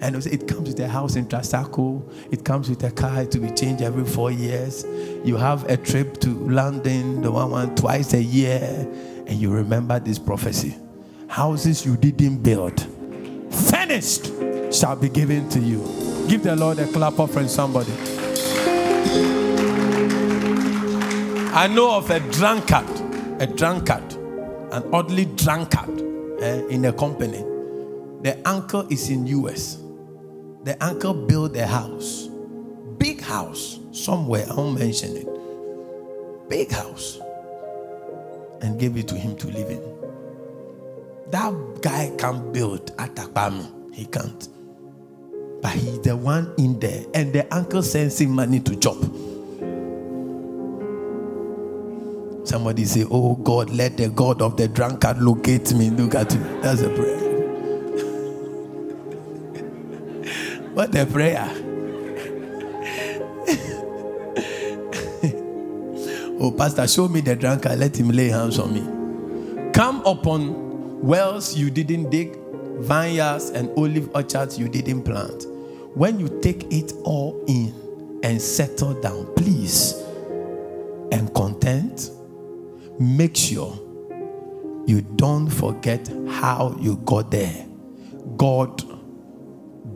And 0.06 0.24
it 0.28 0.47
comes 0.47 0.68
with 0.68 0.80
a 0.82 0.88
house 0.88 1.16
in 1.16 1.26
Trasacco. 1.26 2.08
It 2.30 2.45
comes 2.45 2.70
with 2.70 2.84
a 2.84 2.91
car 2.91 3.26
to 3.26 3.39
be 3.39 3.49
changed 3.49 3.82
every 3.82 4.06
four 4.06 4.30
years. 4.30 4.86
You 5.24 5.36
have 5.36 5.68
a 5.68 5.78
trip 5.78 6.20
to 6.20 6.30
London, 6.30 7.24
the 7.24 7.32
one, 7.32 7.49
one 7.49 7.76
twice 7.76 8.14
a 8.14 8.22
year, 8.22 8.62
and 9.26 9.32
you 9.32 9.49
remember 9.49 9.99
this 9.99 10.20
prophecy. 10.20 10.76
Houses 11.28 11.88
you 11.88 11.97
didn't 11.97 12.43
build, 12.43 12.86
finished, 13.49 14.28
shall 14.72 14.95
be 14.95 15.10
given 15.10 15.49
to 15.49 15.60
you. 15.60 15.80
Give 16.28 16.43
the 16.43 16.56
Lord 16.56 16.78
a 16.78 16.86
clap 16.86 17.20
offering, 17.20 17.47
somebody. 17.47 17.91
I 21.51 21.68
know 21.68 21.95
of 21.95 22.12
a 22.12 22.20
drunkard, 22.32 23.41
a 23.41 23.47
drunkard, 23.47 24.14
an 24.72 24.84
oddly 24.93 25.26
drunkard 25.26 25.99
eh, 26.43 26.62
in 26.70 26.86
a 26.86 26.93
company. 26.93 27.43
The 28.22 28.39
uncle 28.45 28.86
is 28.91 29.10
in 29.10 29.26
US. 29.26 29.82
The 30.66 30.84
uncle 30.84 31.13
built 31.13 31.55
a 31.55 31.68
house, 31.68 32.28
big 32.97 33.22
house 33.22 33.80
somewhere. 33.91 34.47
I 34.49 34.55
won't 34.55 34.80
mention 34.80 35.16
it. 35.16 36.49
Big 36.49 36.72
house, 36.72 37.20
and 38.61 38.80
gave 38.80 38.97
it 38.97 39.07
to 39.09 39.16
him 39.16 39.38
to 39.38 39.47
live 39.47 39.70
in. 39.70 39.95
That 41.30 41.53
guy 41.84 42.11
can't 42.18 42.51
build 42.51 42.91
at 42.97 43.13
Akpami. 43.13 43.93
He 43.93 44.05
can't. 44.07 44.49
But 45.61 45.74
he's 45.74 46.01
the 46.01 46.16
one 46.18 46.51
in 46.57 46.80
there. 46.80 47.05
And 47.13 47.32
the 47.32 47.45
uncle 47.53 47.84
sends 47.84 48.20
him 48.20 48.32
money 48.32 48.59
to 48.61 48.76
chop. 48.76 48.97
Somebody 52.43 52.86
say, 52.86 53.05
Oh 53.11 53.36
God, 53.36 53.70
let 53.70 53.97
the 53.97 54.09
God 54.09 54.41
of 54.41 54.57
the 54.57 54.68
drunkard 54.68 55.22
locate 55.22 55.76
me. 55.76 55.91
Look 55.91 56.16
at 56.16 56.34
me. 56.34 56.61
That's 56.61 56.82
a 56.82 56.89
prayer. 56.89 57.25
What 60.76 60.94
a 60.94 61.06
prayer. 61.06 61.50
oh, 66.38 66.54
Pastor, 66.58 66.86
show 66.86 67.08
me 67.08 67.22
the 67.22 67.34
drunkard. 67.40 67.80
Let 67.80 67.98
him 67.98 68.10
lay 68.10 68.28
hands 68.28 68.60
on 68.60 68.74
me. 68.74 69.72
Come 69.72 70.06
upon 70.06 71.02
wells 71.02 71.56
you 71.56 71.70
didn't 71.70 72.10
dig, 72.10 72.38
vineyards 72.80 73.52
and 73.52 73.70
olive 73.78 74.14
orchards 74.14 74.60
you 74.60 74.68
didn't 74.68 75.04
plant. 75.04 75.46
When 75.96 76.20
you 76.20 76.28
take 76.42 76.66
it 76.74 76.92
all 77.06 77.42
in 77.48 78.20
and 78.24 78.42
settle 78.42 79.00
down, 79.00 79.34
please, 79.36 79.94
and 81.14 81.34
content, 81.34 82.12
make 83.00 83.38
sure 83.38 83.80
you 84.86 85.02
don't 85.16 85.48
forget 85.50 86.10
how 86.28 86.76
you 86.82 86.98
got 86.98 87.32
there. 87.32 87.66
God 88.36 88.95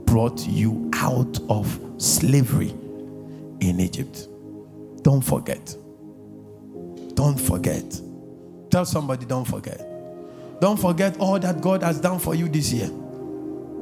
brought 0.10 0.48
you 0.48 0.90
out 0.96 1.40
of 1.50 1.80
slavery 2.00 2.72
in 3.60 3.80
Egypt. 3.80 4.28
Don't 5.04 5.22
forget. 5.22 5.76
Don't 7.14 7.40
forget. 7.40 8.02
Tell 8.72 8.86
somebody, 8.86 9.28
don't 9.28 9.46
forget. 9.46 9.80
Don't 10.60 10.80
forget 10.80 11.16
all 11.20 11.38
that 11.38 11.62
God 11.62 11.84
has 11.84 12.02
done 12.02 12.18
for 12.18 12.34
you 12.34 12.50
this 12.50 12.74
year. 12.74 12.90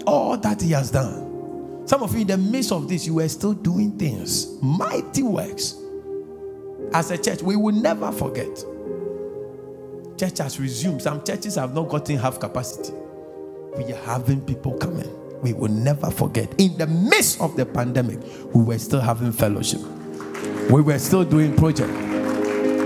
All 0.05 0.37
that 0.37 0.61
He 0.61 0.71
has 0.71 0.91
done. 0.91 1.87
Some 1.87 2.03
of 2.03 2.13
you, 2.13 2.21
in 2.21 2.27
the 2.27 2.37
midst 2.37 2.73
of 2.73 2.89
this, 2.89 3.07
you 3.07 3.15
were 3.15 3.29
still 3.29 3.53
doing 3.53 3.97
things, 3.97 4.61
mighty 4.61 5.23
works. 5.23 5.75
As 6.93 7.09
a 7.09 7.17
church, 7.17 7.41
we 7.41 7.55
will 7.55 7.73
never 7.73 8.11
forget. 8.11 8.53
Church 10.17 10.39
has 10.39 10.59
resumed. 10.59 11.01
Some 11.01 11.23
churches 11.23 11.55
have 11.55 11.73
not 11.73 11.87
gotten 11.87 12.17
half 12.17 12.37
capacity. 12.37 12.91
We 13.77 13.93
are 13.93 14.03
having 14.03 14.41
people 14.41 14.77
coming. 14.77 15.09
We 15.41 15.53
will 15.53 15.71
never 15.71 16.09
forget. 16.11 16.53
In 16.59 16.77
the 16.77 16.87
midst 16.87 17.41
of 17.41 17.55
the 17.55 17.65
pandemic, 17.65 18.19
we 18.53 18.63
were 18.63 18.79
still 18.79 19.01
having 19.01 19.31
fellowship. 19.31 19.81
We 20.69 20.81
were 20.81 20.99
still 20.99 21.23
doing 21.23 21.55
project. 21.55 21.93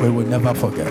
We 0.01 0.09
will 0.09 0.25
never 0.25 0.53
forget 0.55 0.87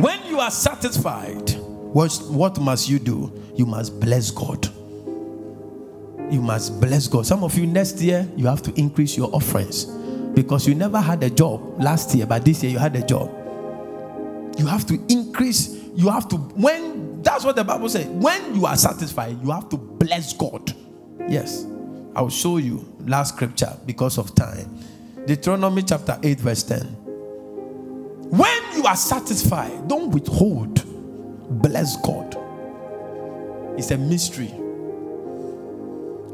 When 0.00 0.24
you 0.26 0.40
are 0.40 0.50
satisfied, 0.50 1.50
what, 1.92 2.10
what 2.30 2.58
must 2.58 2.88
you 2.88 2.98
do? 2.98 3.30
You 3.54 3.66
must 3.66 4.00
bless 4.00 4.30
God. 4.30 4.66
You 6.32 6.40
must 6.40 6.80
bless 6.80 7.06
God. 7.06 7.26
Some 7.26 7.44
of 7.44 7.58
you 7.58 7.66
next 7.66 8.00
year, 8.00 8.26
you 8.34 8.46
have 8.46 8.62
to 8.62 8.80
increase 8.80 9.14
your 9.14 9.28
offerings 9.34 9.84
because 10.34 10.66
you 10.66 10.74
never 10.74 10.98
had 10.98 11.22
a 11.22 11.28
job 11.28 11.82
last 11.82 12.14
year, 12.14 12.24
but 12.24 12.46
this 12.46 12.62
year 12.62 12.72
you 12.72 12.78
had 12.78 12.96
a 12.96 13.04
job. 13.04 13.30
You 14.56 14.64
have 14.66 14.86
to 14.86 14.94
increase. 15.10 15.76
You 15.94 16.08
have 16.08 16.28
to, 16.28 16.36
when, 16.36 17.09
that's 17.30 17.44
what 17.44 17.54
the 17.54 17.62
Bible 17.62 17.88
says. 17.88 18.06
When 18.06 18.56
you 18.56 18.66
are 18.66 18.76
satisfied, 18.76 19.40
you 19.40 19.52
have 19.52 19.68
to 19.68 19.76
bless 19.76 20.32
God. 20.32 20.74
Yes. 21.28 21.64
I'll 22.16 22.28
show 22.28 22.56
you 22.56 22.92
last 23.06 23.36
scripture 23.36 23.72
because 23.86 24.18
of 24.18 24.34
time. 24.34 24.76
Deuteronomy 25.26 25.82
chapter 25.84 26.18
8, 26.20 26.40
verse 26.40 26.64
10. 26.64 26.80
When 28.30 28.62
you 28.74 28.84
are 28.84 28.96
satisfied, 28.96 29.86
don't 29.86 30.10
withhold. 30.10 30.82
Bless 31.62 31.96
God. 31.98 32.36
It's 33.78 33.92
a 33.92 33.98
mystery. 33.98 34.52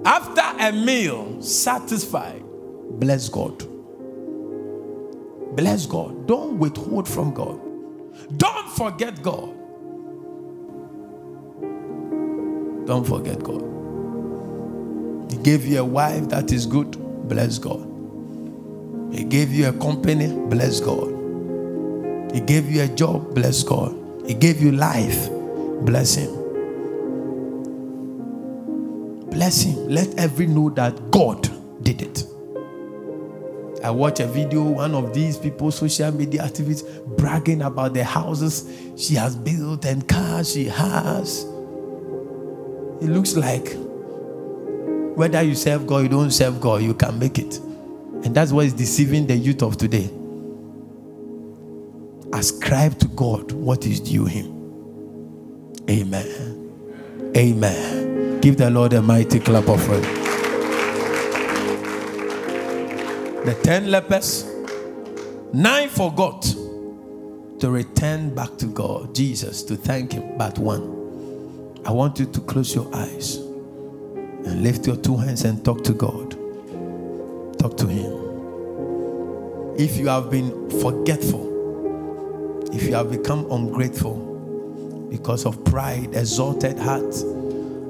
After 0.06 0.40
a 0.64 0.72
meal, 0.72 1.42
satisfied, 1.42 2.42
bless 2.92 3.28
God. 3.28 3.58
Bless 5.56 5.84
God. 5.84 6.26
Don't 6.26 6.58
withhold 6.58 7.06
from 7.06 7.34
God. 7.34 7.60
Don't 8.38 8.70
forget 8.70 9.22
God. 9.22 9.55
Don't 12.86 13.04
forget 13.04 13.42
God. 13.42 13.62
He 15.30 15.36
gave 15.38 15.66
you 15.66 15.80
a 15.80 15.84
wife 15.84 16.28
that 16.28 16.52
is 16.52 16.66
good. 16.66 16.96
Bless 17.28 17.58
God. 17.58 17.86
He 19.12 19.24
gave 19.24 19.52
you 19.52 19.68
a 19.68 19.72
company. 19.72 20.28
Bless 20.48 20.80
God. 20.80 21.08
He 22.32 22.40
gave 22.40 22.70
you 22.70 22.82
a 22.82 22.88
job. 22.88 23.34
Bless 23.34 23.62
God. 23.62 23.96
He 24.26 24.34
gave 24.34 24.60
you 24.62 24.72
life. 24.72 25.28
Bless 25.82 26.14
Him. 26.14 26.30
Bless 29.30 29.62
Him. 29.62 29.88
Let 29.88 30.16
every 30.18 30.46
know 30.46 30.70
that 30.70 31.10
God 31.10 31.48
did 31.82 32.02
it. 32.02 32.24
I 33.82 33.90
watch 33.90 34.20
a 34.20 34.26
video, 34.26 34.62
one 34.62 34.94
of 34.94 35.12
these 35.12 35.36
people, 35.36 35.70
social 35.70 36.10
media 36.12 36.42
activists, 36.42 37.04
bragging 37.16 37.62
about 37.62 37.94
the 37.94 38.04
houses 38.04 38.70
she 38.96 39.14
has 39.14 39.36
built 39.36 39.84
and 39.84 40.06
cars 40.08 40.52
she 40.52 40.64
has. 40.66 41.46
It 43.00 43.08
looks 43.08 43.36
like 43.36 43.74
whether 45.16 45.42
you 45.42 45.54
serve 45.54 45.86
God, 45.86 46.02
you 46.02 46.08
don't 46.08 46.30
serve 46.30 46.60
God, 46.60 46.82
you 46.82 46.94
can 46.94 47.18
make 47.18 47.38
it. 47.38 47.58
And 48.24 48.34
that's 48.34 48.52
what 48.52 48.66
is 48.66 48.72
deceiving 48.72 49.26
the 49.26 49.36
youth 49.36 49.62
of 49.62 49.76
today. 49.76 50.10
Ascribe 52.32 52.98
to 52.98 53.08
God 53.08 53.52
what 53.52 53.86
is 53.86 54.00
due 54.00 54.24
Him. 54.26 54.52
Amen. 55.88 57.32
Amen. 57.36 58.40
Give 58.40 58.56
the 58.56 58.70
Lord 58.70 58.92
a 58.94 59.02
mighty 59.02 59.40
clap 59.40 59.68
of 59.68 59.78
praise. 59.84 60.04
The 63.44 63.58
ten 63.62 63.90
lepers, 63.90 64.44
nine 65.52 65.88
forgot 65.88 66.42
to 66.42 67.70
return 67.70 68.34
back 68.34 68.56
to 68.58 68.66
God, 68.66 69.14
Jesus, 69.14 69.62
to 69.64 69.76
thank 69.76 70.12
Him, 70.12 70.36
but 70.36 70.58
one. 70.58 70.95
I 71.86 71.92
want 71.92 72.18
you 72.18 72.26
to 72.26 72.40
close 72.40 72.74
your 72.74 72.92
eyes 72.92 73.36
and 73.36 74.64
lift 74.64 74.88
your 74.88 74.96
two 74.96 75.16
hands 75.16 75.44
and 75.44 75.64
talk 75.64 75.84
to 75.84 75.92
God. 75.92 76.32
Talk 77.60 77.76
to 77.76 77.86
Him. 77.86 78.12
If 79.78 79.96
you 79.96 80.08
have 80.08 80.28
been 80.28 80.68
forgetful, 80.80 81.46
if 82.74 82.82
you 82.82 82.94
have 82.94 83.12
become 83.12 83.48
ungrateful 83.52 84.16
because 85.10 85.46
of 85.46 85.64
pride, 85.64 86.16
exalted 86.16 86.76
heart, 86.76 87.14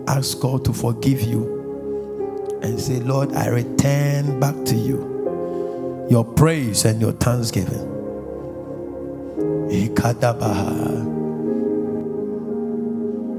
ask 0.08 0.38
God 0.40 0.62
to 0.66 0.74
forgive 0.74 1.22
you 1.22 2.60
and 2.62 2.78
say, 2.78 3.00
Lord, 3.00 3.32
I 3.32 3.48
return 3.48 4.38
back 4.38 4.62
to 4.66 4.74
you 4.74 6.06
your 6.10 6.24
praise 6.24 6.84
and 6.84 7.00
your 7.00 7.12
thanksgiving. 7.12 7.94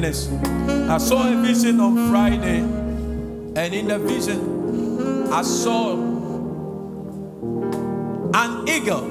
minutes. 0.00 0.28
I 0.88 0.98
saw 0.98 1.28
a 1.28 1.42
vision 1.42 1.80
on 1.80 2.08
Friday, 2.08 2.58
and 2.58 3.74
in 3.74 3.88
the 3.88 3.98
vision, 3.98 5.32
I 5.32 5.42
saw 5.42 5.94
an 8.34 8.68
eagle 8.68 9.08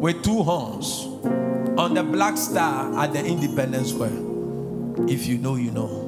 with 0.00 0.22
two 0.24 0.42
horns 0.42 1.06
on 1.78 1.94
the 1.94 2.02
black 2.02 2.36
star 2.36 2.98
at 2.98 3.12
the 3.12 3.24
Independence 3.24 3.90
Square. 3.90 4.18
If 5.08 5.26
you 5.26 5.38
know, 5.38 5.54
you 5.56 5.70
know. 5.70 6.02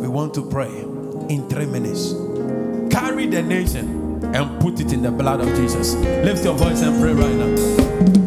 We 0.00 0.08
want 0.08 0.34
to 0.34 0.48
pray 0.48 0.70
in 1.28 1.48
three 1.48 1.66
minutes. 1.66 2.12
Carry 2.94 3.26
the 3.26 3.42
nation 3.42 4.22
and 4.34 4.60
put 4.60 4.78
it 4.80 4.92
in 4.92 5.02
the 5.02 5.10
blood 5.10 5.40
of 5.40 5.48
Jesus. 5.56 5.94
Lift 5.94 6.44
your 6.44 6.54
voice 6.54 6.82
and 6.82 7.00
pray 7.00 7.12
right 7.12 7.34
now. 7.34 8.23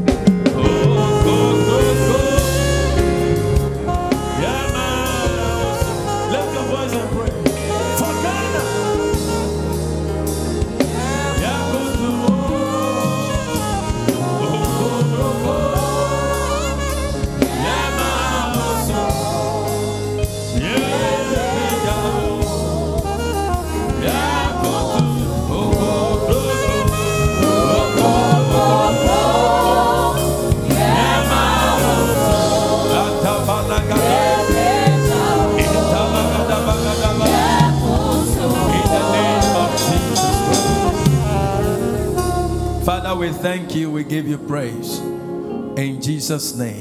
Jesus' 46.28 46.56
name. 46.56 46.77